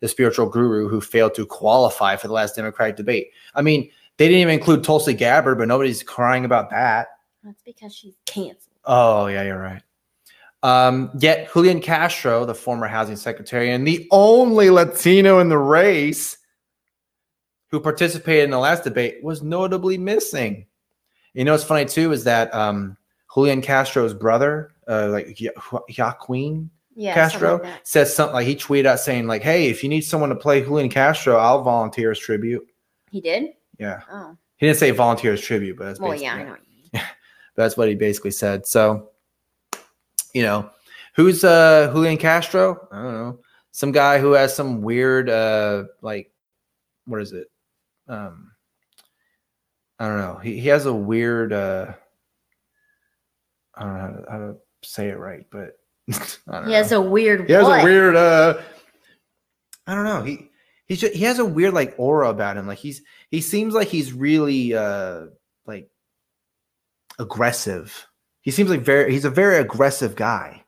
[0.00, 3.32] the spiritual guru who failed to qualify for the last Democratic debate.
[3.54, 7.08] I mean, they didn't even include Tulsi Gabbard, but nobody's crying about that.
[7.42, 8.76] That's because she's canceled.
[8.86, 9.82] Oh, yeah, you're right.
[10.62, 16.38] Um, yet Julian Castro, the former housing secretary and the only Latino in the race
[17.70, 20.64] who participated in the last debate, was notably missing.
[21.34, 22.96] You know what's funny too is that um,
[23.34, 25.38] Julian Castro's brother, uh, like
[25.98, 29.82] Joaquin Yeah, Castro, something like says something like he tweeted out saying like, "Hey, if
[29.82, 32.66] you need someone to play Julian Castro, I'll volunteer as tribute."
[33.10, 33.50] He did.
[33.78, 36.50] Yeah, Oh, he didn't say volunteer as tribute, but that's well, basically yeah, I know.
[36.50, 37.02] What you mean.
[37.56, 38.66] That's what he basically said.
[38.66, 39.10] So,
[40.32, 40.70] you know,
[41.14, 42.88] who's uh Julian Castro?
[42.90, 43.38] I don't know.
[43.70, 46.32] Some guy who has some weird uh like
[47.06, 47.48] what is it?
[48.08, 48.52] Um
[49.98, 50.36] I don't know.
[50.42, 51.92] He he has a weird uh
[53.74, 55.78] I don't know how to, how to say it right, but
[56.48, 57.02] I don't He has know.
[57.04, 57.46] a weird.
[57.46, 57.80] he has what?
[57.80, 58.60] a weird uh
[59.86, 60.22] I don't know.
[60.22, 60.50] He
[60.86, 62.66] he's just, he has a weird like aura about him.
[62.66, 65.26] Like he's he seems like he's really uh
[65.66, 65.88] like
[67.18, 68.06] aggressive.
[68.42, 70.64] He seems like very he's a very aggressive guy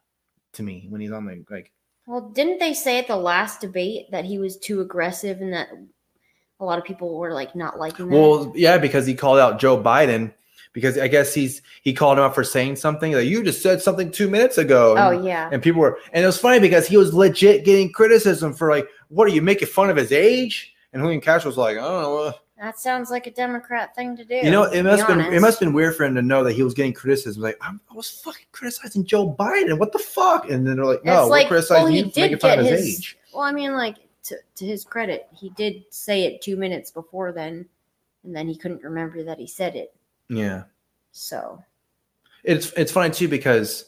[0.55, 1.73] to me when he's on the like
[2.07, 5.69] Well, didn't they say at the last debate that he was too aggressive and that
[6.61, 8.17] a lot of people were like not liking that?
[8.17, 10.33] well yeah because he called out Joe Biden
[10.73, 13.81] because I guess he's he called him up for saying something like you just said
[13.81, 14.95] something two minutes ago.
[14.99, 15.49] Oh And- yeah.
[15.53, 18.87] and people were and it was funny because he was legit getting criticism for like
[19.09, 22.03] what are you making fun of his age and Julian Castro was like i don't
[22.03, 24.35] know That sounds like a Democrat thing to do.
[24.37, 26.53] you know it must have been it must been weird for him to know that
[26.55, 30.51] he was getting criticism like I'm, i was fucking criticizing joe biden what the fuck
[30.51, 32.39] and then they're like no it's we're like, criticizing well, he you for did making
[32.39, 32.99] fun get of his, his.
[32.99, 36.91] age Well, I mean, like to, to his credit, he did say it two minutes
[36.91, 37.67] before then,
[38.25, 39.95] and then he couldn't remember that he said it.
[40.29, 40.65] yeah
[41.13, 41.63] So
[42.45, 43.87] it's it's funny too because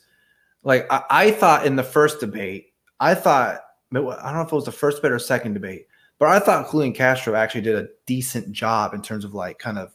[0.65, 3.61] like I, I thought in the first debate i thought
[3.93, 5.87] i don't know if it was the first debate or second debate
[6.19, 9.79] but i thought julian castro actually did a decent job in terms of like kind
[9.79, 9.93] of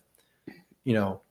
[0.85, 1.21] you know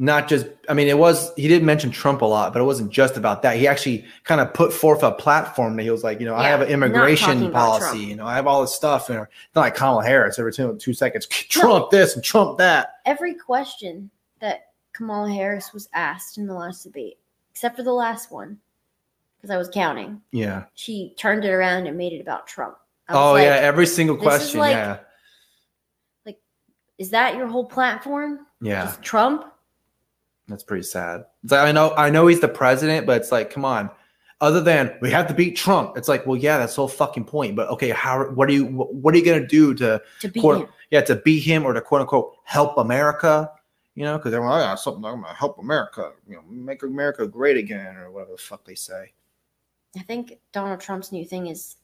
[0.00, 2.90] not just i mean it was he didn't mention trump a lot but it wasn't
[2.90, 3.56] just about that.
[3.56, 6.46] He actually kind of put forth a platform that he was like you know i
[6.46, 9.18] have an immigration policy you know i have all this stuff and
[9.54, 12.94] not like kamala harris every two, two seconds trump this and trump that.
[13.06, 17.18] Every question that Kamala Harris was asked in the last debate,
[17.50, 18.58] except for the last one,
[19.36, 20.64] because I was counting, yeah.
[20.74, 22.76] she turned it around and made it about Trump.
[23.08, 24.98] Oh like, yeah every single question like- yeah.
[26.98, 28.40] Is that your whole platform?
[28.60, 28.86] yeah.
[28.86, 29.44] Just Trump?
[30.48, 31.24] That's pretty sad.
[31.44, 33.90] It's like, I know, I know he's the president, but it's like, come on.
[34.40, 37.24] Other than we have to beat Trump, it's like, well, yeah, that's the whole fucking
[37.24, 37.56] point.
[37.56, 38.24] But okay, how?
[38.30, 38.66] What are you?
[38.66, 40.00] What are you gonna do to?
[40.20, 40.68] To beat Quote- him.
[40.90, 43.50] Yeah, to beat him or to quote unquote help America?
[43.96, 46.12] You know, because they're like, oh, I got something I'm gonna help America.
[46.28, 49.12] You know, make America great again or whatever the fuck they say.
[49.96, 51.76] I think Donald Trump's new thing is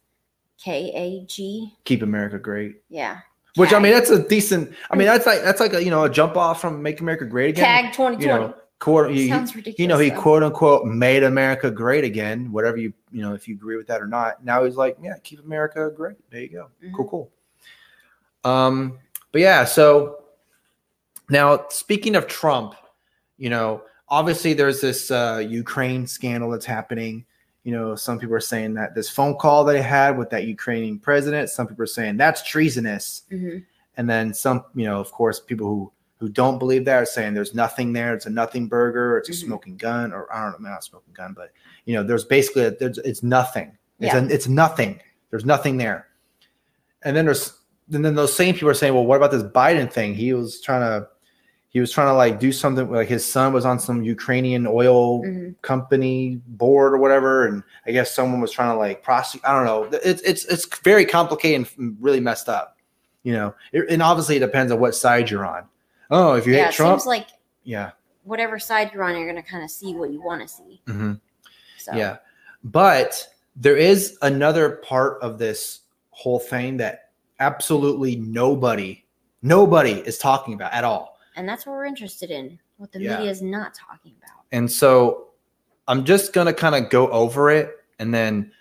[0.57, 1.75] K A G.
[1.85, 2.83] Keep America great.
[2.89, 3.19] Yeah.
[3.57, 4.75] Which I mean, that's a decent.
[4.91, 7.25] I mean, that's like that's like a you know a jump off from Make America
[7.25, 7.65] Great Again.
[7.65, 8.23] Tag 2020.
[8.25, 9.79] You know, quote, he, Sounds ridiculous.
[9.79, 10.21] you know, he though.
[10.21, 12.51] quote unquote made America great again.
[12.51, 14.45] Whatever you, you know, if you agree with that or not.
[14.45, 16.17] Now he's like, yeah, keep America great.
[16.31, 16.69] There you go.
[16.83, 16.95] Mhm.
[16.97, 17.31] Cool, cool.
[18.45, 18.99] Um,
[19.31, 20.25] but yeah, so
[21.31, 22.75] now speaking of Trump,
[23.39, 27.25] you know, obviously there's this uh, Ukraine scandal that's happening.
[27.65, 30.99] You know, some people are saying that this phone call they had with that Ukrainian
[30.99, 31.49] president.
[31.51, 33.65] Some people are saying that's treasonous Mhm.
[33.97, 37.35] and then some you know of course people who who don't believe that are saying
[37.35, 39.45] there's nothing there it's a nothing burger it's a Mhm.
[39.47, 41.51] smoking gun or i don't know not a smoking gun but
[41.87, 43.69] you know there's basically a, there's, it's nothing
[44.01, 44.21] it's, Yeah.
[44.21, 45.01] a, it's nothing
[45.31, 46.07] there's nothing there
[47.03, 47.59] and then there's
[47.93, 50.61] and then those same people are saying well what about this biden thing he was
[50.61, 51.09] trying to
[51.75, 55.23] he was trying to like do something like his son was on some ukrainian oil
[55.25, 55.55] Mhm.
[55.61, 59.67] company board or whatever and i guess someone was trying to like prosecute i don't
[59.67, 59.99] know.
[60.03, 62.79] It's it's it's very complicated and really messed up
[63.25, 63.55] you know?
[63.73, 65.65] It- and obviously it depends on what side you're on.
[66.11, 67.27] Oh if you Yeah, hate trump seems like
[67.65, 67.91] yeah.
[68.23, 70.81] whatever side you're on, you're going to kind of see what you want to see.
[70.87, 71.19] mhm,
[71.79, 72.19] So, yeah.
[72.63, 77.11] But there is another part of this whole thing that
[77.41, 79.05] absolutely nobody
[79.43, 83.17] nobody is talking about at all And that's what we're interested in, what the Yeah.
[83.17, 84.45] media is not talking about.
[84.53, 85.29] And so
[85.89, 88.53] I'm just going to kind of go over it and then,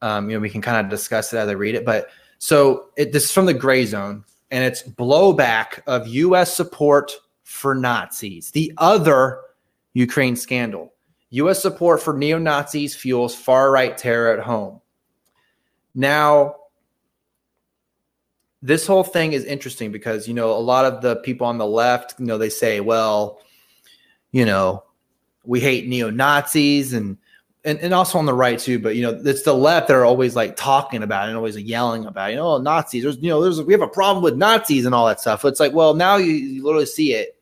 [0.00, 1.84] um, you know, we can kind of discuss it as I read it.
[1.84, 2.08] But
[2.38, 6.54] so it, this is from the Grayzone and it's blowback of U.S.
[6.56, 9.40] support for Nazis, the other
[9.94, 10.92] Ukraine scandal.
[11.30, 11.60] U.S.
[11.62, 14.80] support for neo Nazis fuels far right terror at home.
[15.94, 16.56] Now,
[18.62, 21.66] this whole thing is interesting because, you know, a lot of the people on the
[21.66, 23.40] left, you know, they say, well,
[24.30, 24.84] you know,
[25.44, 27.18] we hate neo Nazis and,
[27.64, 28.78] and and also on the right too.
[28.78, 31.56] But you know, it's the left that are always like talking about it and always
[31.56, 32.32] yelling about, it.
[32.32, 33.02] you know, oh, Nazis.
[33.02, 35.44] There's you know, there's we have a problem with Nazis and all that stuff.
[35.44, 37.36] It's like, well, now you, you literally see it.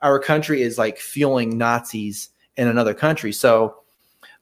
[0.00, 3.32] Our country is like fueling Nazis in another country.
[3.32, 3.76] So,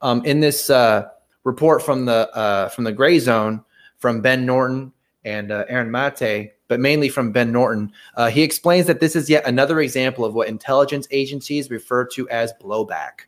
[0.03, 1.09] um, in this uh,
[1.45, 3.65] report from the uh, from the Grayzone
[3.99, 4.93] from Ben Norton
[5.25, 9.29] and uh, Aaron Mate, but mainly from Ben Norton, uh, he explains that this is
[9.29, 13.27] yet another example of what intelligence agencies refer to as blowback.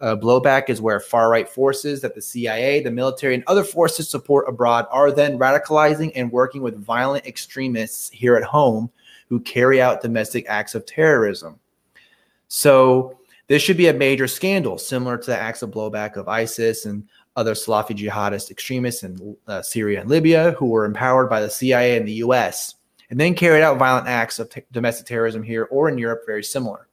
[0.00, 4.08] Uh, blowback is where far right forces that the CIA, the military, and other forces
[4.08, 8.90] support abroad are then radicalizing and working with violent extremists here at home
[9.28, 11.58] who carry out domestic acts of terrorism.
[12.48, 16.86] So, this should be a major scandal, similar to the acts of blowback of ISIS
[16.86, 21.50] and other Salafi jihadist extremists in uh, Syria and Libya who were empowered by the
[21.50, 22.76] CIA and the US
[23.10, 26.44] and then carried out violent acts of t- domestic terrorism here or in Europe, very
[26.44, 26.88] similar.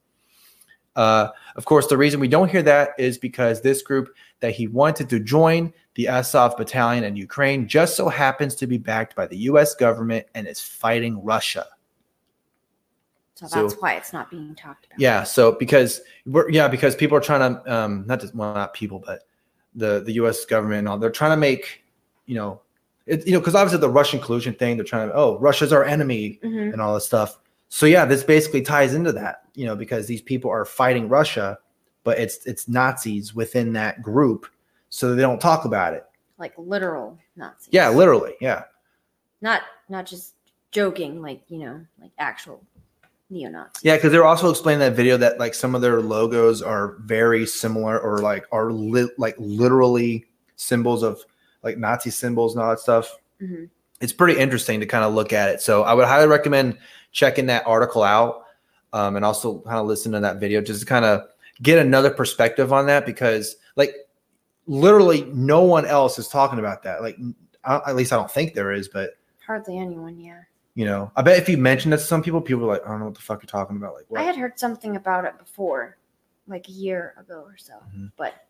[0.96, 4.68] Uh, of course, the reason we don't hear that is because this group that he
[4.68, 9.26] wanted to join, the Azov battalion in Ukraine, just so happens to be backed by
[9.28, 11.66] the US government and is fighting Russia.
[13.36, 15.00] So So- that's why it's not being talked about.
[15.00, 18.74] Yeah, so because we're yeah, because people are trying to um not just well not
[18.74, 19.24] people, but
[19.76, 21.84] the the US government and all they're trying to make,
[22.26, 22.62] you know,
[23.06, 25.84] it, you know, because obviously the Russian collusion thing, they're trying to oh, Russia's our
[25.84, 26.74] enemy Mhm.
[26.74, 27.40] and all this stuff.
[27.70, 31.58] so yeah, this basically ties into that, you know, because these people are fighting Russia,
[32.04, 34.46] but it's it's Nazis within that group,
[34.90, 36.06] so they don't talk about it.
[36.38, 37.70] Like literal Nazis.
[37.72, 38.64] Yeah, literally, yeah.
[39.42, 40.36] Not not just
[40.72, 42.62] joking, like, you know, like actual
[43.32, 43.84] neo Nazis.
[43.84, 46.98] Yeah, because they were also explaining that video that like some of their logos are
[47.00, 50.26] very similar or like are li- like literally
[50.58, 51.24] symbols of
[51.64, 53.18] like Nazi symbols and all that stuff.
[53.42, 53.70] Mhm.
[54.02, 55.62] It's pretty interesting to kind of look at it.
[55.62, 56.78] So I would highly recommend
[57.12, 58.44] checking that article out
[58.94, 61.22] um, and also kind of listen to that video just to kind of
[61.62, 63.96] get another perspective on that because like
[64.68, 67.02] literally no one else is talking about that.
[67.02, 67.18] Like
[67.64, 69.12] I, at least I don't think there is, but
[69.46, 70.42] Hardly anyone, yeah.
[70.76, 72.90] You know, I bet if you mentioned that to some people, people are like, I
[72.90, 73.94] don't know what the fuck you're talking about.
[73.94, 74.22] Like, what?
[74.22, 75.98] I had heard something about it before,
[76.48, 78.12] like a year ago or so, Mhm.
[78.18, 78.48] but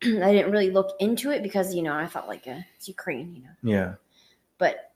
[0.02, 3.34] I didn't really look into it because you know I felt like uh, it's Ukraine,
[3.34, 3.54] you know.
[3.62, 3.94] yeah.
[4.58, 4.92] But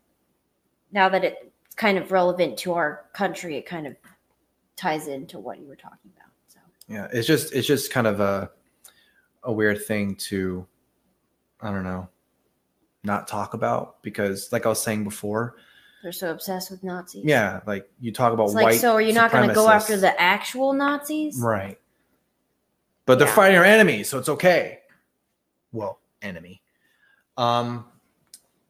[0.93, 3.97] now that it's kind of relevant to our country, it kind of
[4.77, 6.31] ties into what you were talking about.
[6.49, 6.59] So
[6.89, 8.51] yeah it's just it's just kind of a
[9.45, 10.67] a weird thing to
[11.63, 12.09] i don't know
[13.05, 15.57] not talk about because like i was saying before
[16.03, 17.25] they're so obsessed with Nazis.
[17.25, 19.69] yeah like you talk about It's white like, so are you not going to go
[19.69, 21.39] after the actual Nazis?
[21.41, 21.79] right
[23.07, 23.35] but they're Yeah.
[23.35, 24.81] fighting our enemies so it's okay
[25.73, 26.63] well enemy
[27.37, 27.85] um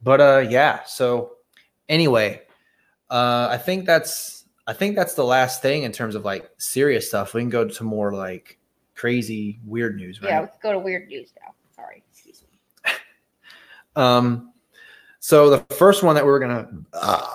[0.03, 1.33] but uh yeah so
[1.89, 2.43] anyway
[3.11, 7.09] uh i think that's i think that's the last thing in terms of like serious
[7.09, 8.59] stuff we can go to more like
[8.95, 11.53] crazy weird news right Yeah, we could go to weird news now.
[11.75, 12.59] Sorry, excuse me.
[13.95, 14.53] Um,
[15.27, 17.27] so the first one that we were gonna, uh,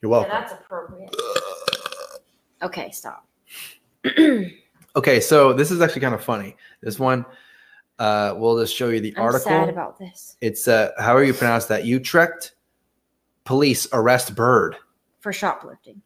[0.00, 0.32] you're welcome.
[0.32, 1.14] Yeah, that's appropriate.
[2.62, 3.26] Okay, stop.
[4.96, 6.56] okay, so this is actually kind of funny.
[6.80, 7.26] This one,
[7.98, 9.50] uh, we'll just show you the I'm article.
[9.50, 11.84] sad about this it's uh, how are you pronounce that?
[11.84, 12.52] Utrecht
[13.44, 14.76] police arrest bird.
[15.18, 16.00] for shoplifting.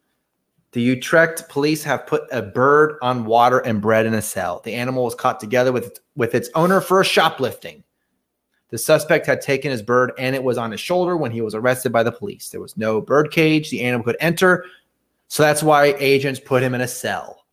[0.72, 4.62] The Utrecht police have put a bird on water and bread in a cell.
[4.64, 7.84] The animal was caught together with with its owner for shoplifting.
[8.74, 11.54] The suspect had taken his bird and it was on his shoulder when he was
[11.54, 12.48] arrested by the police.
[12.48, 13.70] There was no bird cage.
[13.70, 14.64] The animal could enter,
[15.28, 17.44] so that's why agents put him in a cell.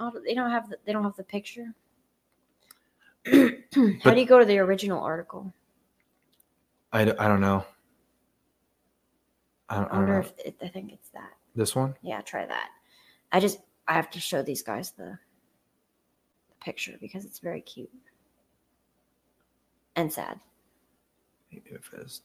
[0.00, 1.72] Oh, they don't have the, they don't have the picture.
[3.26, 5.54] How do you go to the original article?
[6.92, 7.64] I, I don't know.
[9.68, 10.18] I don't, I I don't wonder know.
[10.18, 11.30] if it, I think it's that.
[11.54, 11.94] This one?
[12.02, 12.70] Yeah, try that.
[13.30, 15.16] I just I have to show these guys the,
[16.48, 17.88] the picture because it's very cute
[19.94, 20.40] and sad.
[21.52, 22.22] Maybe if I just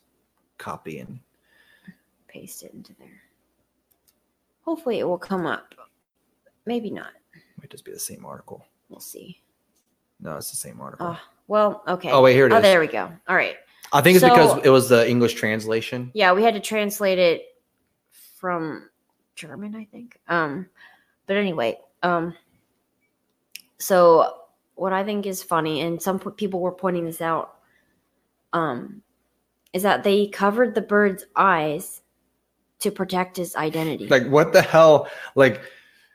[0.58, 1.20] copy and
[2.28, 3.22] Paste it into there.
[4.64, 5.76] Hopefully, it will come up.
[6.66, 7.12] Maybe not.
[7.58, 8.66] might just be the same article.
[8.88, 9.42] We'll see.
[10.22, 11.08] No, it's the same article.
[11.08, 11.20] Oh
[11.50, 12.10] well, okay.
[12.10, 12.62] Oh, wait, here it Oh, is.
[12.64, 13.12] there we go.
[13.28, 13.58] All right.
[13.92, 16.10] I think it's so- because it was the English translation.
[16.14, 17.42] Yeah, we had to translate it
[18.38, 18.90] from
[19.36, 20.18] German, I think.
[20.30, 20.68] Um,
[21.28, 22.34] but anyway, um,
[23.78, 24.38] so
[24.76, 27.56] what I think is funny, and some people were pointing this out,
[28.54, 29.02] um,
[29.74, 32.02] is that they covered the bird's eyes
[32.80, 34.08] to protect his identity.
[34.08, 35.10] Like what the hell?
[35.36, 35.62] Like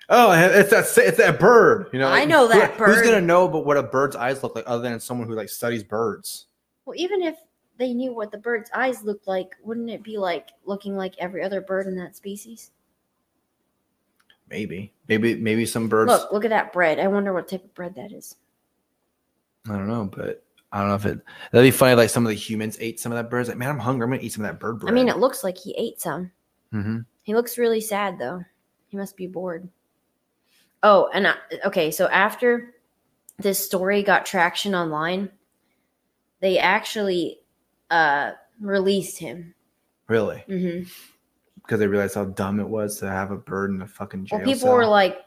[0.08, 1.88] oh, it's that it's that bird.
[1.92, 3.48] You know, I like, know who- that Who's gonna know?
[3.48, 6.46] But what a bird's eyes look like, other than someone who like studies birds?
[6.84, 7.36] well, even if
[7.78, 11.42] they knew what the bird's eyes looked like, wouldn't it be like looking like every
[11.42, 12.70] other bird in that species?
[14.48, 16.10] Maybe, maybe, maybe some birds.
[16.10, 17.00] Look, look at that bread.
[17.00, 18.36] I wonder what type of bread that is.
[19.68, 21.20] I don't know, but I don't know if it.
[21.52, 21.94] That'd be funny.
[21.94, 23.48] Like some of the humans ate some of that birds.
[23.48, 24.04] Like, man, I'm hungry.
[24.04, 24.90] I'm gonna eat some of that bird bread.
[24.90, 26.30] I mean, it looks like he ate some.
[26.72, 28.42] hmm He looks really sad though.
[28.88, 29.68] He must be bored.
[30.82, 32.74] Oh, and I, okay, so after
[33.38, 35.30] this story got traction online,
[36.40, 37.40] they actually
[37.90, 39.54] uh released him.
[40.08, 40.82] really, hmm
[41.62, 44.38] because they realized how dumb it was to have a bird in a fucking jail
[44.38, 44.74] Well, people cell.
[44.76, 45.18] were like,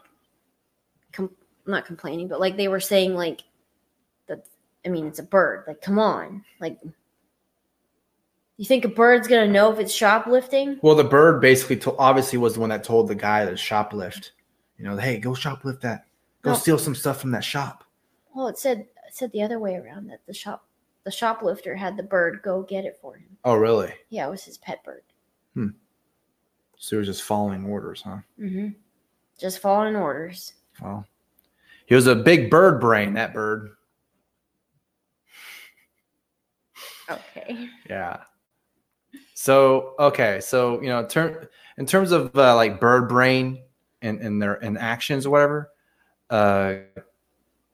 [1.11, 1.35] com-
[1.65, 3.41] not complaining, but like they were saying like.
[4.89, 5.65] I mean, it's a bird.
[5.67, 6.79] Like, come on, like.
[8.57, 10.79] You think a bird's gonna know if it's shoplifting?
[10.81, 14.31] Well, the bird basically to- obviously was the one that told the guy to shoplift.
[14.77, 16.07] You know, hey, go shoplift that.
[16.41, 16.57] Go No.
[16.57, 17.85] steal some stuff from that shop.
[18.33, 20.65] Well, it said it said the other way around that the shop
[21.05, 23.37] the shoplifter had the bird go get it for him.
[23.45, 23.93] Oh, really?
[24.09, 25.03] Yeah, it was his pet bird.
[25.53, 25.69] Hmm.
[26.77, 28.17] So he was just following orders, huh?
[28.39, 28.69] Mm-hmm.
[29.39, 30.53] Just following orders.
[30.81, 31.05] Well,
[31.85, 33.13] he was a big bird brain.
[33.13, 33.71] That bird.
[37.09, 37.69] Okay.
[37.89, 38.17] Yeah.
[39.33, 41.47] So okay, so you know, turn
[41.77, 43.63] in terms of uh, like bird brain
[44.01, 45.69] and and their and actions or whatever,
[46.29, 46.75] uh,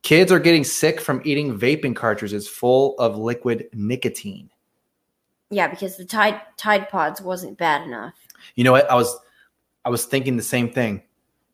[0.03, 4.49] kids are getting sick from eating vaping cartridges full of liquid nicotine.
[5.49, 8.13] Yeah, because the Tide Tide Pods wasn't bad enough.
[8.55, 8.89] You know what?
[8.89, 9.17] I was
[9.83, 11.01] I was thinking the same thing.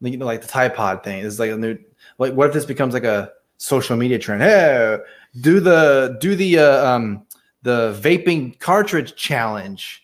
[0.02, 1.20] Like, You know, like the Tide Pod thing.
[1.20, 1.78] is like a new.
[2.18, 4.42] Like, what if this becomes like a social media trend?
[4.42, 4.98] Hey,
[5.40, 7.26] do the do the uh, um
[7.64, 10.04] the vaping cartridge challenge.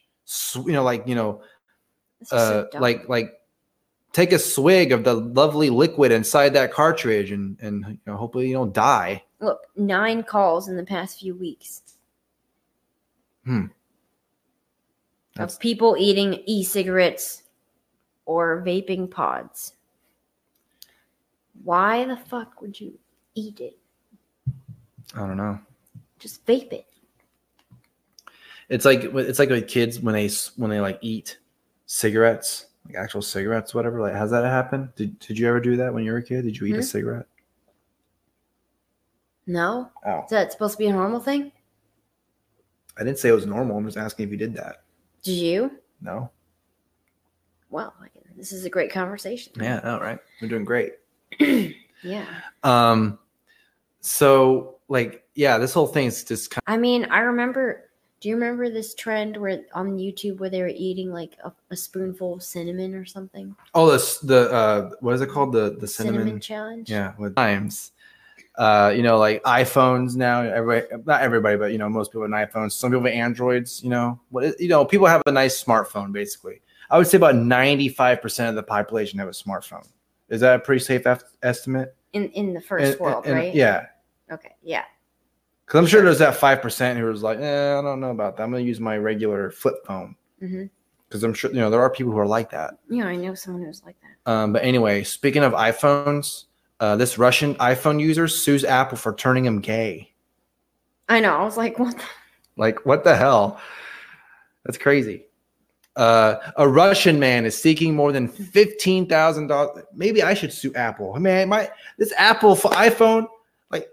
[0.56, 1.42] You know, like you know,
[2.22, 3.34] is so uh, like like
[4.14, 8.48] take a swig of the lovely liquid inside that cartridge, and and you know, hopefully
[8.48, 9.24] you don't die.
[9.40, 11.84] look, nine calls in the past few weeks
[13.46, 13.68] Hmm.
[15.36, 17.44] That's- of people eating e-cigarettes
[18.26, 19.74] or vaping pods.
[21.64, 22.98] Why the fuck would you
[23.36, 23.78] eat it?
[25.16, 25.60] I don't know.
[26.20, 26.87] Just vape it.
[28.70, 31.38] It's like it's like with kids when they when they like eat
[31.86, 34.02] cigarettes, like actual cigarettes, whatever.
[34.02, 34.90] Like, has that happened?
[34.96, 36.44] Did Did you ever do that when you were a kid?
[36.44, 36.80] Did you eat Hmm?
[36.80, 37.26] a cigarette?
[39.46, 39.90] No?
[40.06, 41.52] Oh, Is that supposed to be a normal thing?
[42.98, 43.78] I didn't say it was normal.
[43.78, 44.84] I'm just asking if you did that.
[45.24, 45.72] Did you?
[46.02, 46.30] No.
[47.70, 47.94] Well,
[48.36, 49.54] this is a great conversation.
[49.62, 49.80] Yeah.
[49.84, 50.20] All right.
[50.42, 50.94] We're doing great.
[52.04, 52.26] Yeah.
[52.64, 53.18] Um.
[54.02, 56.62] So like, yeah, this whole thing is just kind.
[56.68, 57.87] I mean, I remember.
[58.20, 61.76] Do you remember this trend where on YouTube where they were eating like a, a
[61.76, 63.56] spoonful of cinnamon or something?
[63.76, 65.54] oh, this the uh, what is it called?
[65.54, 66.42] The the Cinnamon, cinnamon.
[66.42, 66.90] challenge.
[66.90, 67.92] Yeah, with times.
[68.58, 70.42] Uh, you know, like iPhones now.
[70.42, 72.72] Everybody, not everybody, but you know, most people have iPhones.
[72.72, 73.84] Some people have Androids.
[73.84, 76.12] You know, what is- you know, people have a nice smartphone.
[76.12, 79.88] Basically, I would say about ninety-five percent of the population have a smartphone.
[80.30, 81.96] Is that a pretty safe ef- estimate?
[82.14, 83.54] In in the first And- world, and- right?
[83.54, 83.86] Yeah,
[84.32, 84.56] Okay.
[84.64, 84.86] Yeah.
[85.68, 88.38] Because I'm sure there's that five percent who was like, eh, I don't know about
[88.38, 88.44] that.
[88.44, 90.66] I'm gonna use my regular flip phone hmm
[91.08, 92.78] because I'm sure you know there are people who are like that.
[92.90, 94.32] Yeah, I know someone who's like that.
[94.32, 96.46] Um, but anyway, speaking of iPhones,
[96.80, 100.12] uh, this Russian iPhone user sues Apple for turning him gay.
[101.10, 101.36] I know.
[101.36, 101.98] I was like, what?
[101.98, 102.04] The?
[102.60, 103.62] Like, what the hell?
[104.66, 105.26] That's crazy.
[105.96, 109.84] Uh, a Russian man is seeking more than fifteen thousand dollars.
[109.94, 111.14] Maybe I should sue Apple.
[111.20, 113.28] Man, my this Apple for iPhone,
[113.70, 113.90] like,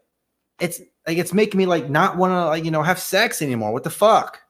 [0.61, 3.72] it's like it's making me like not want to like you know have sex anymore.
[3.72, 4.40] What the fuck?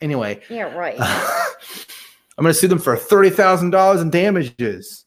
[0.00, 0.96] Anyway, Yeah, right.
[1.00, 5.04] I'm going to sue them for thirty thousand dollars in damages.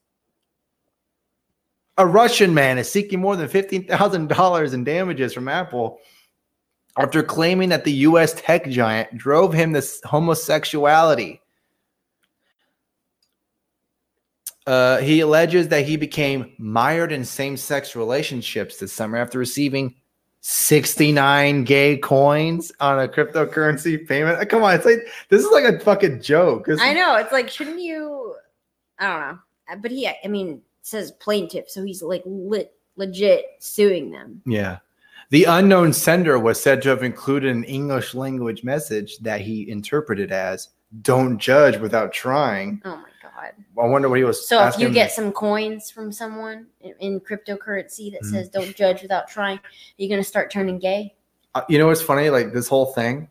[1.98, 6.00] A Russian man is seeking more than fifteen thousand dollars in damages from Apple
[6.98, 8.34] after claiming that the U.S.
[8.34, 11.42] tech giant drove him to homosexuality.
[14.66, 19.96] Uh, he alleges that he became mired in same-sex relationships this summer after receiving
[20.42, 24.40] 69 gay coins on a cryptocurrency payment.
[24.40, 26.66] Uh, Come on, it's like this is like a fucking joke.
[26.66, 27.16] This- I know.
[27.18, 28.36] It's like, shouldn't you?
[29.00, 29.40] I don't know.
[29.72, 34.42] Uh, But he, I mean, says plaintiff, so he's like lit, legit suing them.
[34.46, 34.80] Yeah.
[35.32, 40.32] The unknown sender was said to have included an English language message that he interpreted
[40.32, 40.70] as
[41.04, 42.82] don't judge without trying.
[42.84, 43.09] Oh my
[43.42, 43.52] god.
[43.82, 47.20] I wonder what he was So if you get some coins from someone in, in
[47.20, 48.32] cryptocurrency that Mhm.
[48.32, 49.60] says "Don't judge without trying,"
[49.98, 51.16] you're gonna start turning gay.
[51.56, 52.30] Uh, you know what's funny?
[52.30, 53.28] Like this whole thing.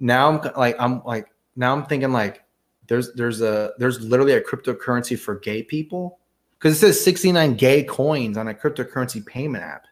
[0.00, 2.42] Now I'm like I'm like now I'm thinking like
[2.88, 6.18] there's there's a there's literally a cryptocurrency for gay people
[6.58, 9.86] because it says 69 gay coins on a cryptocurrency payment app.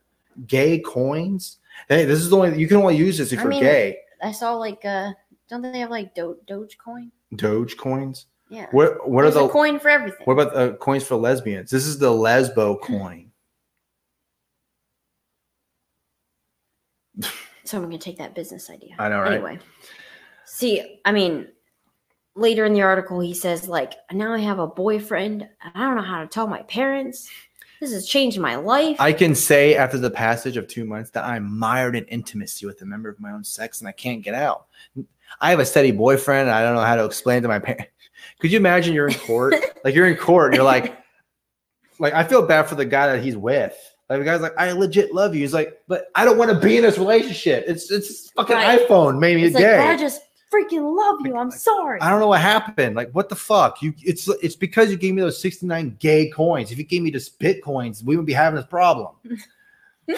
[0.46, 1.58] Gay coins.
[1.88, 3.98] Hey, this is the only you can only use this if I you're mean- gay.
[4.22, 5.12] I saw like, uh
[5.48, 7.10] don't they have like Do- Dogecoin?
[7.34, 8.26] Doge coins.
[8.50, 8.66] Yeah.
[8.72, 10.22] What what are the coin for everything.
[10.24, 11.70] What about uh, coins for lesbians?
[11.70, 13.30] This is the lesbo coin.
[17.64, 18.96] So I'm gonna take that business idea.
[18.98, 19.34] I know, right?
[19.34, 19.60] Anyway,
[20.44, 21.46] see, I mean,
[22.34, 25.94] later in the article, he says like, now I have a boyfriend, and I don't
[25.94, 27.30] know how to tell my parents.
[27.80, 28.96] This has changed my life.
[28.98, 32.82] I can say after the passage of two months that I'm mired in intimacy with
[32.82, 34.66] a member of my own sex and I can't get out.
[35.40, 36.48] I have a steady boyfriend.
[36.48, 37.90] And I don't know how to explain to my parents.
[38.40, 39.54] Could you imagine you're in court?
[39.84, 40.96] like you're in court and you're like,
[41.98, 43.76] like I feel bad for the guy that he's with.
[44.08, 45.42] Like the guy's like, I legit love you.
[45.42, 47.64] He's like, but I don't want to be in this relationship.
[47.68, 48.80] It's it's fucking Right.
[48.80, 49.76] iPhone made me it's like, gay.
[49.76, 51.36] but I just freaking love you.
[51.36, 52.00] I'm sorry.
[52.00, 52.96] I don't know what happened.
[52.96, 53.80] Like, what the fuck?
[53.82, 56.72] You it's it's because you gave me those 69 gay coins.
[56.72, 59.14] If you gave me just bitcoins, we would be having this problem.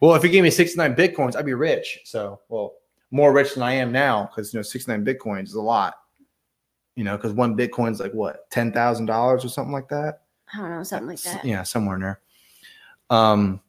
[0.00, 2.00] well, if you gave me 69 bitcoins, I'd be rich.
[2.04, 2.74] So, well,
[3.12, 5.94] more rich than I am now because you know 69 bitcoins is a lot.
[6.96, 10.22] You know, because one bitcoin is like what ten thousand dollars or something like that.
[10.52, 11.44] I don't know, something like that.
[11.44, 12.20] Yeah, somewhere in there.
[13.10, 13.60] Um,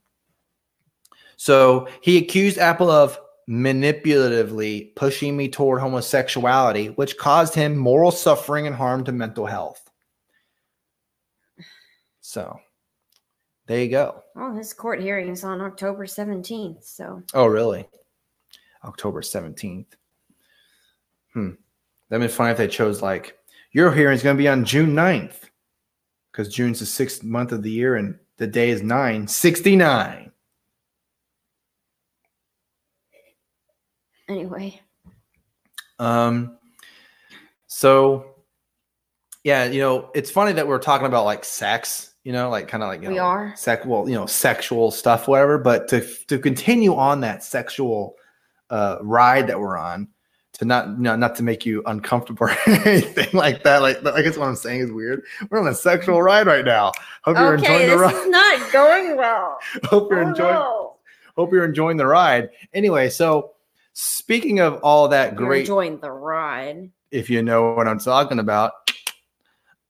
[1.36, 3.19] so he accused Apple of
[3.49, 9.89] manipulatively pushing me toward homosexuality, which caused him moral suffering and harm to mental health.
[12.21, 12.59] So
[13.67, 14.23] there you go.
[14.36, 16.84] Well, his court hearing is on October 17th.
[16.84, 17.88] So Oh, really?
[18.84, 19.86] October 17th.
[21.34, 21.51] Hmm.
[22.10, 23.38] That'd be funny if they chose like
[23.72, 25.49] Your hearing is going to be on June 9th
[26.32, 30.32] because June's the sixth month of the year and the day is 969.
[34.30, 34.82] Anyway,
[35.99, 36.58] Um,
[37.68, 38.36] so
[39.43, 42.84] yeah, you know, it's funny that we're talking about like sex, you know, like kind
[42.84, 43.53] of like you We know, are.
[43.55, 45.58] sec, well, you know, sexual stuff, whatever.
[45.58, 48.16] But to to continue on that sexual
[48.70, 50.10] uh, ride that we're on,
[50.58, 52.55] to not not not to make you uncomfortable or
[52.86, 53.82] anything like that.
[53.82, 55.24] Like I guess what I'm saying is weird.
[55.49, 56.91] We're on a sexual ride right now.
[57.24, 58.16] Hope you're okay, enjoying the this ride.
[58.16, 59.58] is not going well.
[59.86, 60.53] Hope you're Oh, enjoying.
[60.53, 60.95] no.
[61.36, 62.49] Hope you're enjoying the ride.
[62.74, 63.51] Anyway, so
[63.93, 66.89] speaking of all that You're great enjoying the ride.
[67.12, 68.72] if you know what I'm talking about.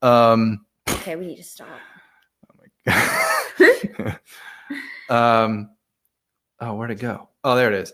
[0.01, 1.67] Um, Okay, we need to stop.
[2.51, 2.55] Oh
[2.85, 4.19] my
[5.09, 5.43] god.
[5.43, 5.69] um,
[6.59, 7.29] oh, where'd it go?
[7.43, 7.93] Oh, there it is.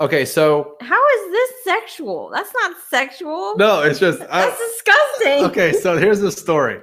[0.00, 2.30] Okay, so How is this sexual?
[2.32, 3.54] That's not sexual.
[3.56, 5.44] no, it's just I- That's disgusting.
[5.46, 5.72] okay.
[5.74, 6.80] So here's the story.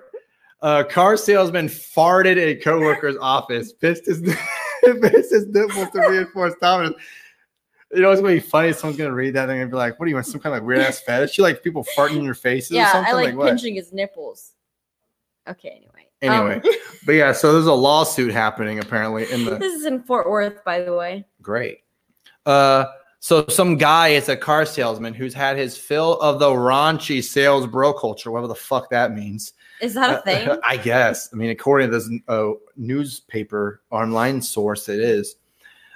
[0.61, 4.33] A car salesman farted in a coworker's office, pissed his pissed
[5.31, 6.95] his nipples to reinforce dominance.
[7.93, 8.73] You know, it's gonna be funny.
[8.73, 10.25] Someone's gonna read that and be like, "What do you want?
[10.27, 11.37] Some kind of weird ass fetish?
[11.37, 13.13] You like people farting in your faces or Yeah, something?
[13.13, 14.53] I like, what?" pinching his nipples.
[15.47, 16.07] Okay, anyway.
[16.21, 16.61] Anyway, Um,
[17.05, 20.63] but yeah, so there's a lawsuit happening apparently in the this is in Fort Worth,
[20.65, 21.25] by the way.
[21.41, 21.79] Great.
[22.47, 22.85] Uh,
[23.19, 27.65] so some guy is a car salesman who's had his fill of the raunchy sales
[27.67, 29.53] bro culture, whatever the fuck that means.
[29.81, 30.57] Is that a thing?
[30.63, 31.29] I guess.
[31.33, 35.35] I mean, according to this uh, newspaper online source, it is.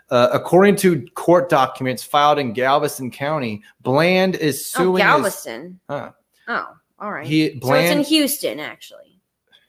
[0.09, 4.95] Uh, according to court documents filed in Galveston County, Bland is oh, suing.
[4.95, 5.79] his- Galveston.
[5.89, 6.11] Huh.
[6.47, 6.67] Oh,
[6.99, 7.25] all right.
[7.25, 9.19] He so it's in Houston, actually.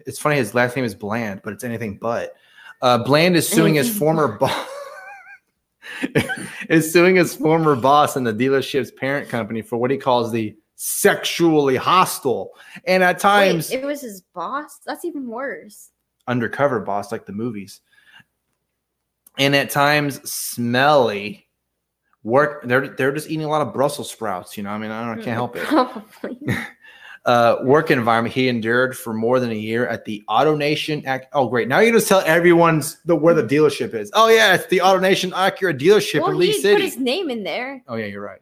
[0.05, 0.37] it's funny.
[0.37, 2.35] His last name is Bland, but it's anything but.
[2.81, 4.69] Uh, Bland is suing his former boss.
[6.69, 10.57] is suing his former boss and the dealership's parent company for what he calls the
[10.77, 12.51] sexually hostile
[12.89, 14.81] and at times Wait, it was his boss.
[14.85, 15.91] That's even worse.
[16.27, 17.81] undercover boss, like the movies,
[19.39, 21.47] and at times smelly.
[22.25, 22.69] Work.
[22.69, 24.57] They're they're just eating a lot of Brussels sprouts.
[24.57, 24.71] You know.
[24.71, 25.73] I mean, I, don't, I can't hmm.
[25.73, 26.59] help it.
[27.25, 31.07] Uh, work environment he endured for more than a year at the AutoNation.
[31.07, 31.69] Ac- oh, great!
[31.69, 34.11] Now you just tell everyone's the where the dealership is.
[34.15, 36.83] Oh yeah, it's the AutoNation Acura dealership well, in League he put City.
[36.83, 37.81] his name in there.
[37.87, 38.41] oh yeah, you're right.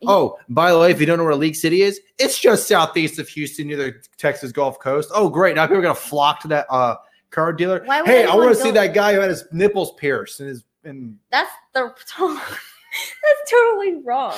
[0.00, 2.66] He- Oh, by the way, if you don't know where League City is, it's just
[2.66, 5.08] southeast of Houston, near the Texas Gulf Coast.
[5.14, 5.54] Oh, great!
[5.54, 6.96] Now people are gonna flock to that uh,
[7.30, 7.84] car dealer.
[8.04, 11.16] Hey, I want to see that guy who had his nipples pierced and his and
[11.30, 14.34] That's the that's totally wrong.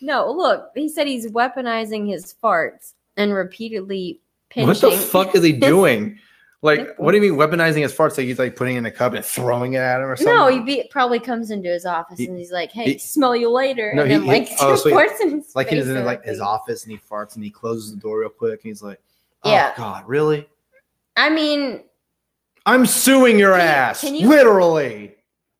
[0.00, 4.68] No, look, he said he's weaponizing his farts and repeatedly pinching.
[4.68, 6.18] what the fuck is he doing?
[6.62, 8.18] Like, what do you mean weaponizing his farts?
[8.18, 10.34] Like he's like putting in a cup and throwing it at him or something?
[10.34, 13.34] No, he be, probably comes into his office He- and he's like, "Hey, he- smell
[13.34, 15.68] you later." No, and he- then he- like oh, so he- farts in his like
[15.68, 18.60] he's in like his office and he farts and he closes the door real quick
[18.62, 19.00] and he's like,
[19.42, 19.72] "Oh Yeah.
[19.76, 20.46] God, really?
[21.16, 21.82] I mean,
[22.66, 25.14] I'm suing your Can you- ass, can you- literally."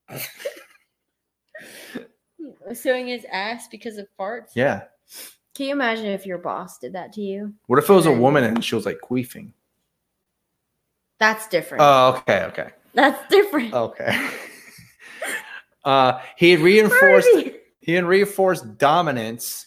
[2.75, 4.51] suing his ass because of farts.
[4.55, 4.83] Yeah.
[5.61, 7.53] Can you imagine if your boss did that to you?
[7.67, 9.53] What if it was a woman and she was like queefing?
[11.19, 11.83] That's different.
[11.83, 13.75] Oh, okay, okay, That's different.
[13.75, 14.31] okay.
[15.85, 17.29] uh, he reinforced
[17.81, 19.67] he had reinforced dominance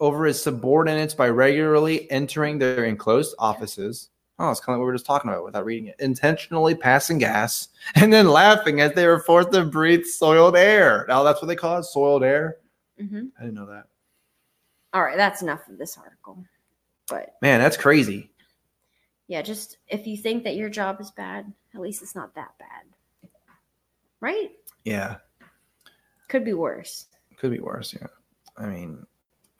[0.00, 4.08] over his subordinates by regularly entering their enclosed offices.
[4.38, 5.96] Oh, it's kind of what we were just talking about without reading it.
[5.98, 11.04] Intentionally passing gas and then laughing as they were forced to breathe soiled air.
[11.06, 12.56] Now that's what they call it, soiled air.
[12.98, 13.28] Mhm.
[13.38, 13.88] I didn't know that.
[14.94, 16.42] All right, that's enough of this article.
[17.08, 18.30] But Man, that's crazy.
[19.28, 22.52] yeah, just if you think that your job is bad, at least it's not that
[22.58, 23.28] bad.
[24.20, 24.52] Right?
[24.84, 25.16] Yeah,
[26.28, 27.06] Could be worse.
[27.36, 27.92] could be worse.
[27.92, 28.06] Yeah,
[28.56, 29.04] I mean,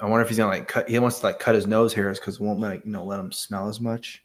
[0.01, 0.89] I wonder if he's gonna like cut.
[0.89, 3.21] He wants to like cut his nose hairs because it won't like you know let
[3.21, 4.23] him smell as much.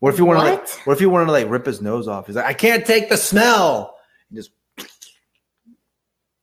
[0.00, 0.40] What if he wanted?
[0.40, 0.92] Like, What?
[0.94, 2.26] if he wanted to like rip his nose off?
[2.26, 3.96] He's like, I can't take the smell.
[4.30, 4.50] And just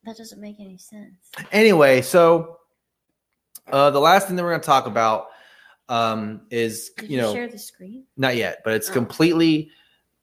[0.04, 1.14] That doesn't make any sense.
[1.52, 2.02] anyway.
[2.02, 2.58] So,
[3.70, 5.28] uh, the last thing that we're gonna talk about
[5.88, 8.04] um, is Did you know share the screen?
[8.16, 8.92] not yet, but it's Oh.
[8.92, 9.70] completely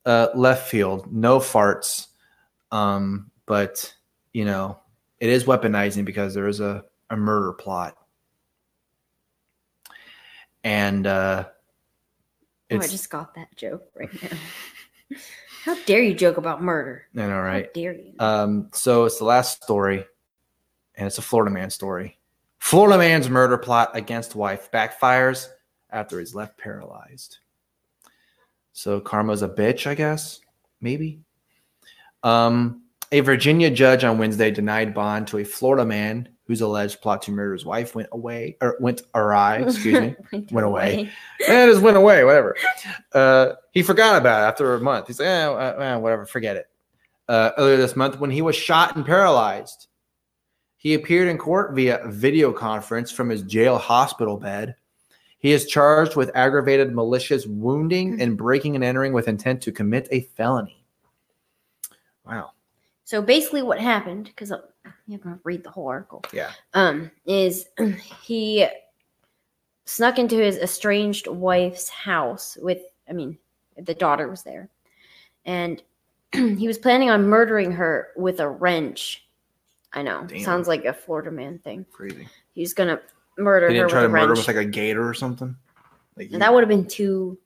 [0.06, 1.12] uh, left field.
[1.12, 2.08] No farts.
[2.72, 3.94] Um, but
[4.34, 4.80] you know,
[5.20, 7.96] it is weaponizing because there is a, a murder plot.
[10.64, 11.48] And uh
[12.72, 14.38] Oh, I just got that joke right now.
[15.66, 17.04] How dare you joke about murder?
[17.16, 17.74] I know, How right?
[17.74, 18.14] dare you?
[18.20, 20.06] Um, so it's the last story,
[20.94, 22.19] and it's a Florida man story.
[22.60, 25.48] Florida man's murder plot against wife backfires
[25.90, 27.40] after he's left paralyzed.
[28.74, 30.40] So karma's a bitch, I guess.
[30.82, 31.22] Maybe.
[32.24, 37.22] Um, a Virginia judge on Wednesday denied bond to a Florida man whose alleged plot
[37.24, 39.58] to murder his wife went away or went awry.
[39.68, 41.10] Excuse me, Went went away.
[41.48, 42.24] and it just went away.
[42.24, 42.56] Whatever.
[43.14, 45.08] Uh, he forgot about it after a month.
[45.08, 45.46] He's like, eh,
[45.80, 46.68] eh, whatever, forget it.
[47.28, 49.88] Uh, earlier this month, when he was shot and paralyzed,
[50.80, 54.76] he appeared in court via video conference from his jail hospital bed.
[55.38, 60.08] He is charged with aggravated malicious wounding and breaking and entering with intent to commit
[60.10, 60.82] a felony.
[62.26, 62.52] Wow.
[63.04, 64.28] So basically, what happened?
[64.28, 64.54] Because
[65.06, 66.24] you're gonna read the whole article.
[66.32, 66.52] Yeah.
[66.74, 67.66] Um, is
[68.24, 68.66] he
[69.84, 72.84] snuck into his estranged wife's house with?
[73.10, 73.38] I mean,
[73.78, 74.70] the daughter was there,
[75.44, 75.84] and
[76.32, 79.26] he was planning on murdering her with a wrench.
[79.94, 80.24] I know.
[80.28, 80.40] Damn.
[80.44, 81.86] Sounds like a Florida man thing.
[81.92, 82.28] Crazy.
[82.54, 83.00] He's gonna
[83.38, 84.48] murder He her didn't try with to murder him wrench.
[84.48, 85.56] with like a gator or something.
[86.16, 87.38] Like and that would have been too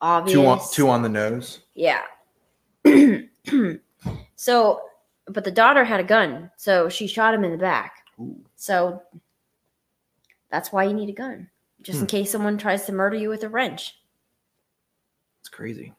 [0.00, 0.32] obvious.
[0.34, 1.60] two on two on the nose.
[1.74, 2.02] Yeah.
[4.36, 4.80] so,
[5.26, 8.04] but the daughter had a gun, so she shot him in the back.
[8.20, 8.36] Ooh.
[8.56, 9.02] So
[10.50, 11.48] that's why you need a gun,
[11.82, 12.02] just Hmm.
[12.04, 13.96] in case someone tries to murder you with a wrench.
[15.40, 15.92] It's crazy.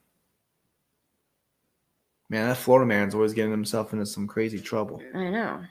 [2.29, 5.01] Man, that Florida man's always getting himself into some crazy trouble.
[5.13, 5.61] I know.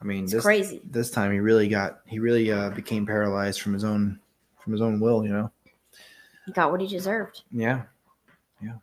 [0.00, 0.80] I mean, It's this crazy.
[0.84, 4.20] this time he really got he really uh, became paralyzed from his own
[4.62, 5.24] from his own will.
[5.24, 5.50] You know.
[6.46, 7.42] He got what he deserved.
[7.50, 7.82] Yeah.
[8.62, 8.74] Yeah.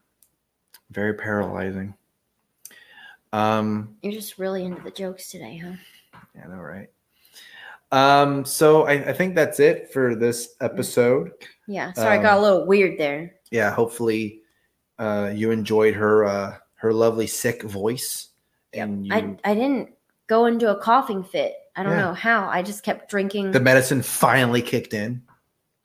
[0.91, 1.95] Very paralyzing.
[3.34, 3.95] Um.
[4.01, 5.74] You're just really into the jokes today, huh?
[6.36, 6.43] Yeah.
[6.45, 6.89] I know, right?
[7.91, 8.45] Um.
[8.45, 11.32] So I, I think that's it for this episode.
[11.68, 11.93] Yeah.
[11.93, 13.36] Sorry, I Um, got a little weird there.
[13.51, 13.72] Yeah.
[13.72, 14.41] Hopefully,
[14.99, 18.30] uh, you enjoyed her uh, her lovely sick voice.
[18.74, 19.94] And you, I I didn't
[20.28, 21.55] go into a coughing fit.
[21.76, 22.05] I don't Yeah.
[22.05, 22.47] know how.
[22.47, 23.51] I just kept drinking.
[23.51, 25.21] the medicine finally kicked in.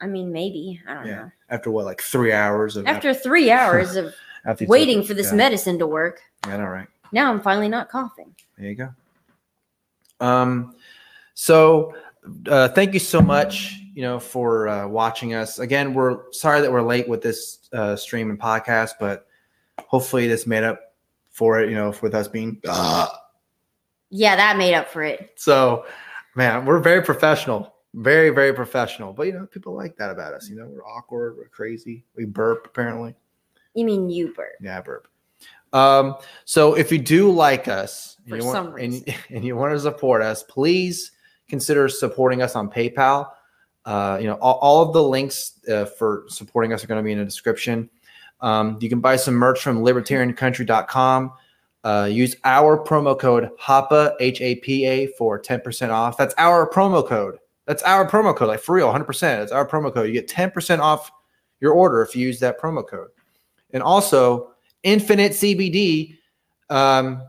[0.01, 1.15] I mean, maybe I don't Yeah.
[1.17, 1.31] know.
[1.51, 4.15] after what like three hours of After three hours of
[4.47, 5.37] after you took waiting for this yeah.
[5.37, 6.87] medicine to work, Yeah, all right.
[7.13, 8.35] now I'm finally not coughing.
[8.57, 8.89] There you go.
[10.25, 10.75] Um,
[11.35, 11.95] so
[12.47, 15.59] uh, thank you so much, you know, for uh, watching us.
[15.59, 19.27] Again, we're sorry that we're late with this uh, stream and podcast, but
[19.87, 20.95] hopefully this made up
[21.31, 21.69] for it.
[21.71, 22.61] You know, with us being
[24.11, 25.33] Yeah, that made up for it.
[25.37, 25.87] so,
[26.35, 29.13] man, we're very professional, very very professional.
[29.13, 30.49] But you know, people like that about us.
[30.49, 33.15] You know, we're awkward, we're crazy, we burp apparently.
[33.75, 34.55] You mean you burp?
[34.61, 35.07] Yeah, I burp.
[35.73, 39.15] Um, so if you do like us and For you want, some and, reason.
[39.31, 41.13] and you want to support us, please
[41.49, 43.31] consider supporting us on PayPal.
[43.85, 47.05] Uh, you know, all, all of the links uh, for supporting us are going to
[47.05, 47.89] be in the description.
[48.41, 51.33] Um, you can buy some merch from libertariancountry.com.
[51.83, 56.17] Uh, use our promo code HAPA, H A P A, for 10% off.
[56.17, 57.39] That's our promo code.
[57.67, 59.43] That's our promo code, like for real, 100%.
[59.43, 60.09] It's our promo code.
[60.09, 61.11] You get 10% off
[61.61, 63.09] your order if you use that promo code.
[63.73, 64.53] And also,
[64.83, 66.17] Infinite CBD,
[66.69, 67.23] um,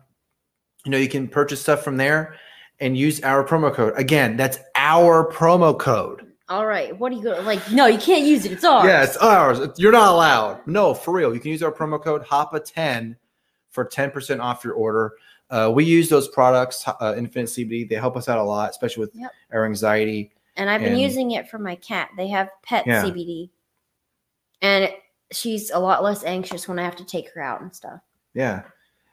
[0.85, 2.35] you know, you can purchase stuff from there
[2.79, 3.93] and use our promo code.
[3.97, 6.25] Again, that's our promo code.
[6.49, 6.97] All right.
[6.97, 7.71] What are you going to like?
[7.71, 8.51] No, you can't use it.
[8.51, 8.85] It's ours.
[8.85, 9.59] Yeah, it's ours.
[9.77, 10.65] You're not allowed.
[10.67, 11.33] No, for real.
[11.33, 13.15] You can use our promo code HAPA10
[13.71, 15.13] for 10% off your order.
[15.49, 17.89] Uh, we use those products, uh, Infinite CBD.
[17.89, 19.31] They help us out a lot, especially with Yep.
[19.53, 20.31] our anxiety.
[20.57, 22.09] and I've been and- using it for my cat.
[22.17, 23.03] They have pet Yeah.
[23.03, 23.49] CBD,
[24.61, 24.95] and it,
[25.31, 28.01] she's a lot less anxious when I have to take her out and stuff.
[28.33, 28.63] Yeah.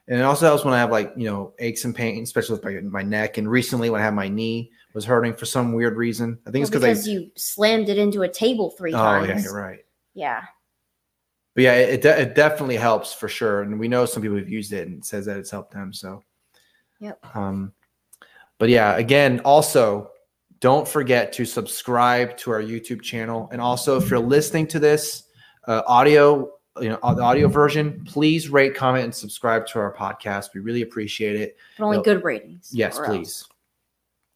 [0.08, 2.64] And it also helps when I have like, you know, aches and pain, especially with
[2.64, 3.38] my, my neck.
[3.38, 6.38] And recently when I had my knee was hurting for some weird reason.
[6.46, 9.26] I think Well, it's because because you slammed it into a table three I, oh
[9.26, 9.28] times.
[9.44, 9.80] yeah, you're right.
[10.14, 10.42] Yeah.
[11.58, 13.62] But yeah, it, de- it definitely helps for sure.
[13.62, 15.92] And we know some people have used it and it says that it's helped them.
[15.92, 16.22] So,
[17.00, 17.18] Yep.
[17.34, 17.72] um,
[18.58, 20.12] but yeah, again, also
[20.60, 23.48] don't forget to subscribe to our YouTube channel.
[23.50, 25.24] And also, if you're listening to this
[25.66, 30.50] uh, audio, you know, the audio version, please rate, comment, and subscribe to our podcast.
[30.54, 31.56] We really appreciate it.
[31.76, 32.02] But only No.
[32.04, 32.70] good ratings.
[32.72, 33.16] Yes, or else.
[33.16, 33.44] please.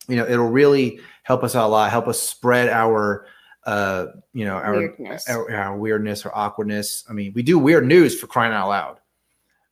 [0.08, 1.88] You know, it'll really help us out a lot.
[1.92, 3.26] Help us spread our,
[3.64, 5.28] uh, you know, our Weirdness.
[5.28, 7.04] our, our weirdness or awkwardness.
[7.08, 9.00] I mean, we do weird news for crying out loud.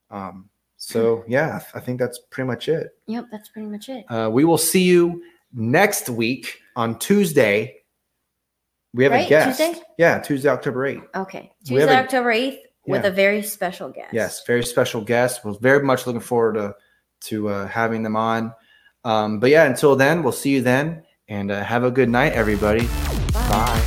[0.09, 2.89] Um, so yeah, I think that's pretty much it.
[3.07, 4.05] Yep, that's pretty much it.
[4.09, 5.21] Uh, we will see you
[5.53, 7.77] next week on Tuesday.
[8.93, 9.59] We have a guest.
[9.59, 9.81] Tuesday?
[9.97, 11.03] Yeah, Tuesday, October 8th.
[11.15, 11.51] Okay.
[11.65, 13.09] Tuesday, October 8th with Yeah.
[13.09, 14.13] a very special guest.
[14.13, 15.45] Yes, very special guest.
[15.45, 16.75] We're very much looking forward to
[17.29, 18.53] to uh, having them on.
[19.03, 22.33] Um, but yeah, until then, we'll see you then, and uh, have a good night,
[22.33, 22.87] everybody.
[23.33, 23.80] Bye.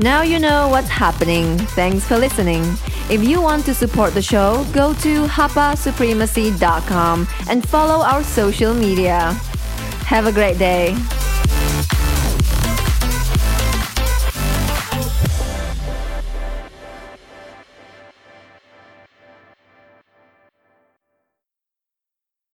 [0.00, 1.58] Now you know what's happening.
[1.58, 2.62] Thanks for listening.
[3.10, 9.32] If you want to support the show, go to hapasupremacy.com and follow our social media.
[10.06, 10.94] Have a great day.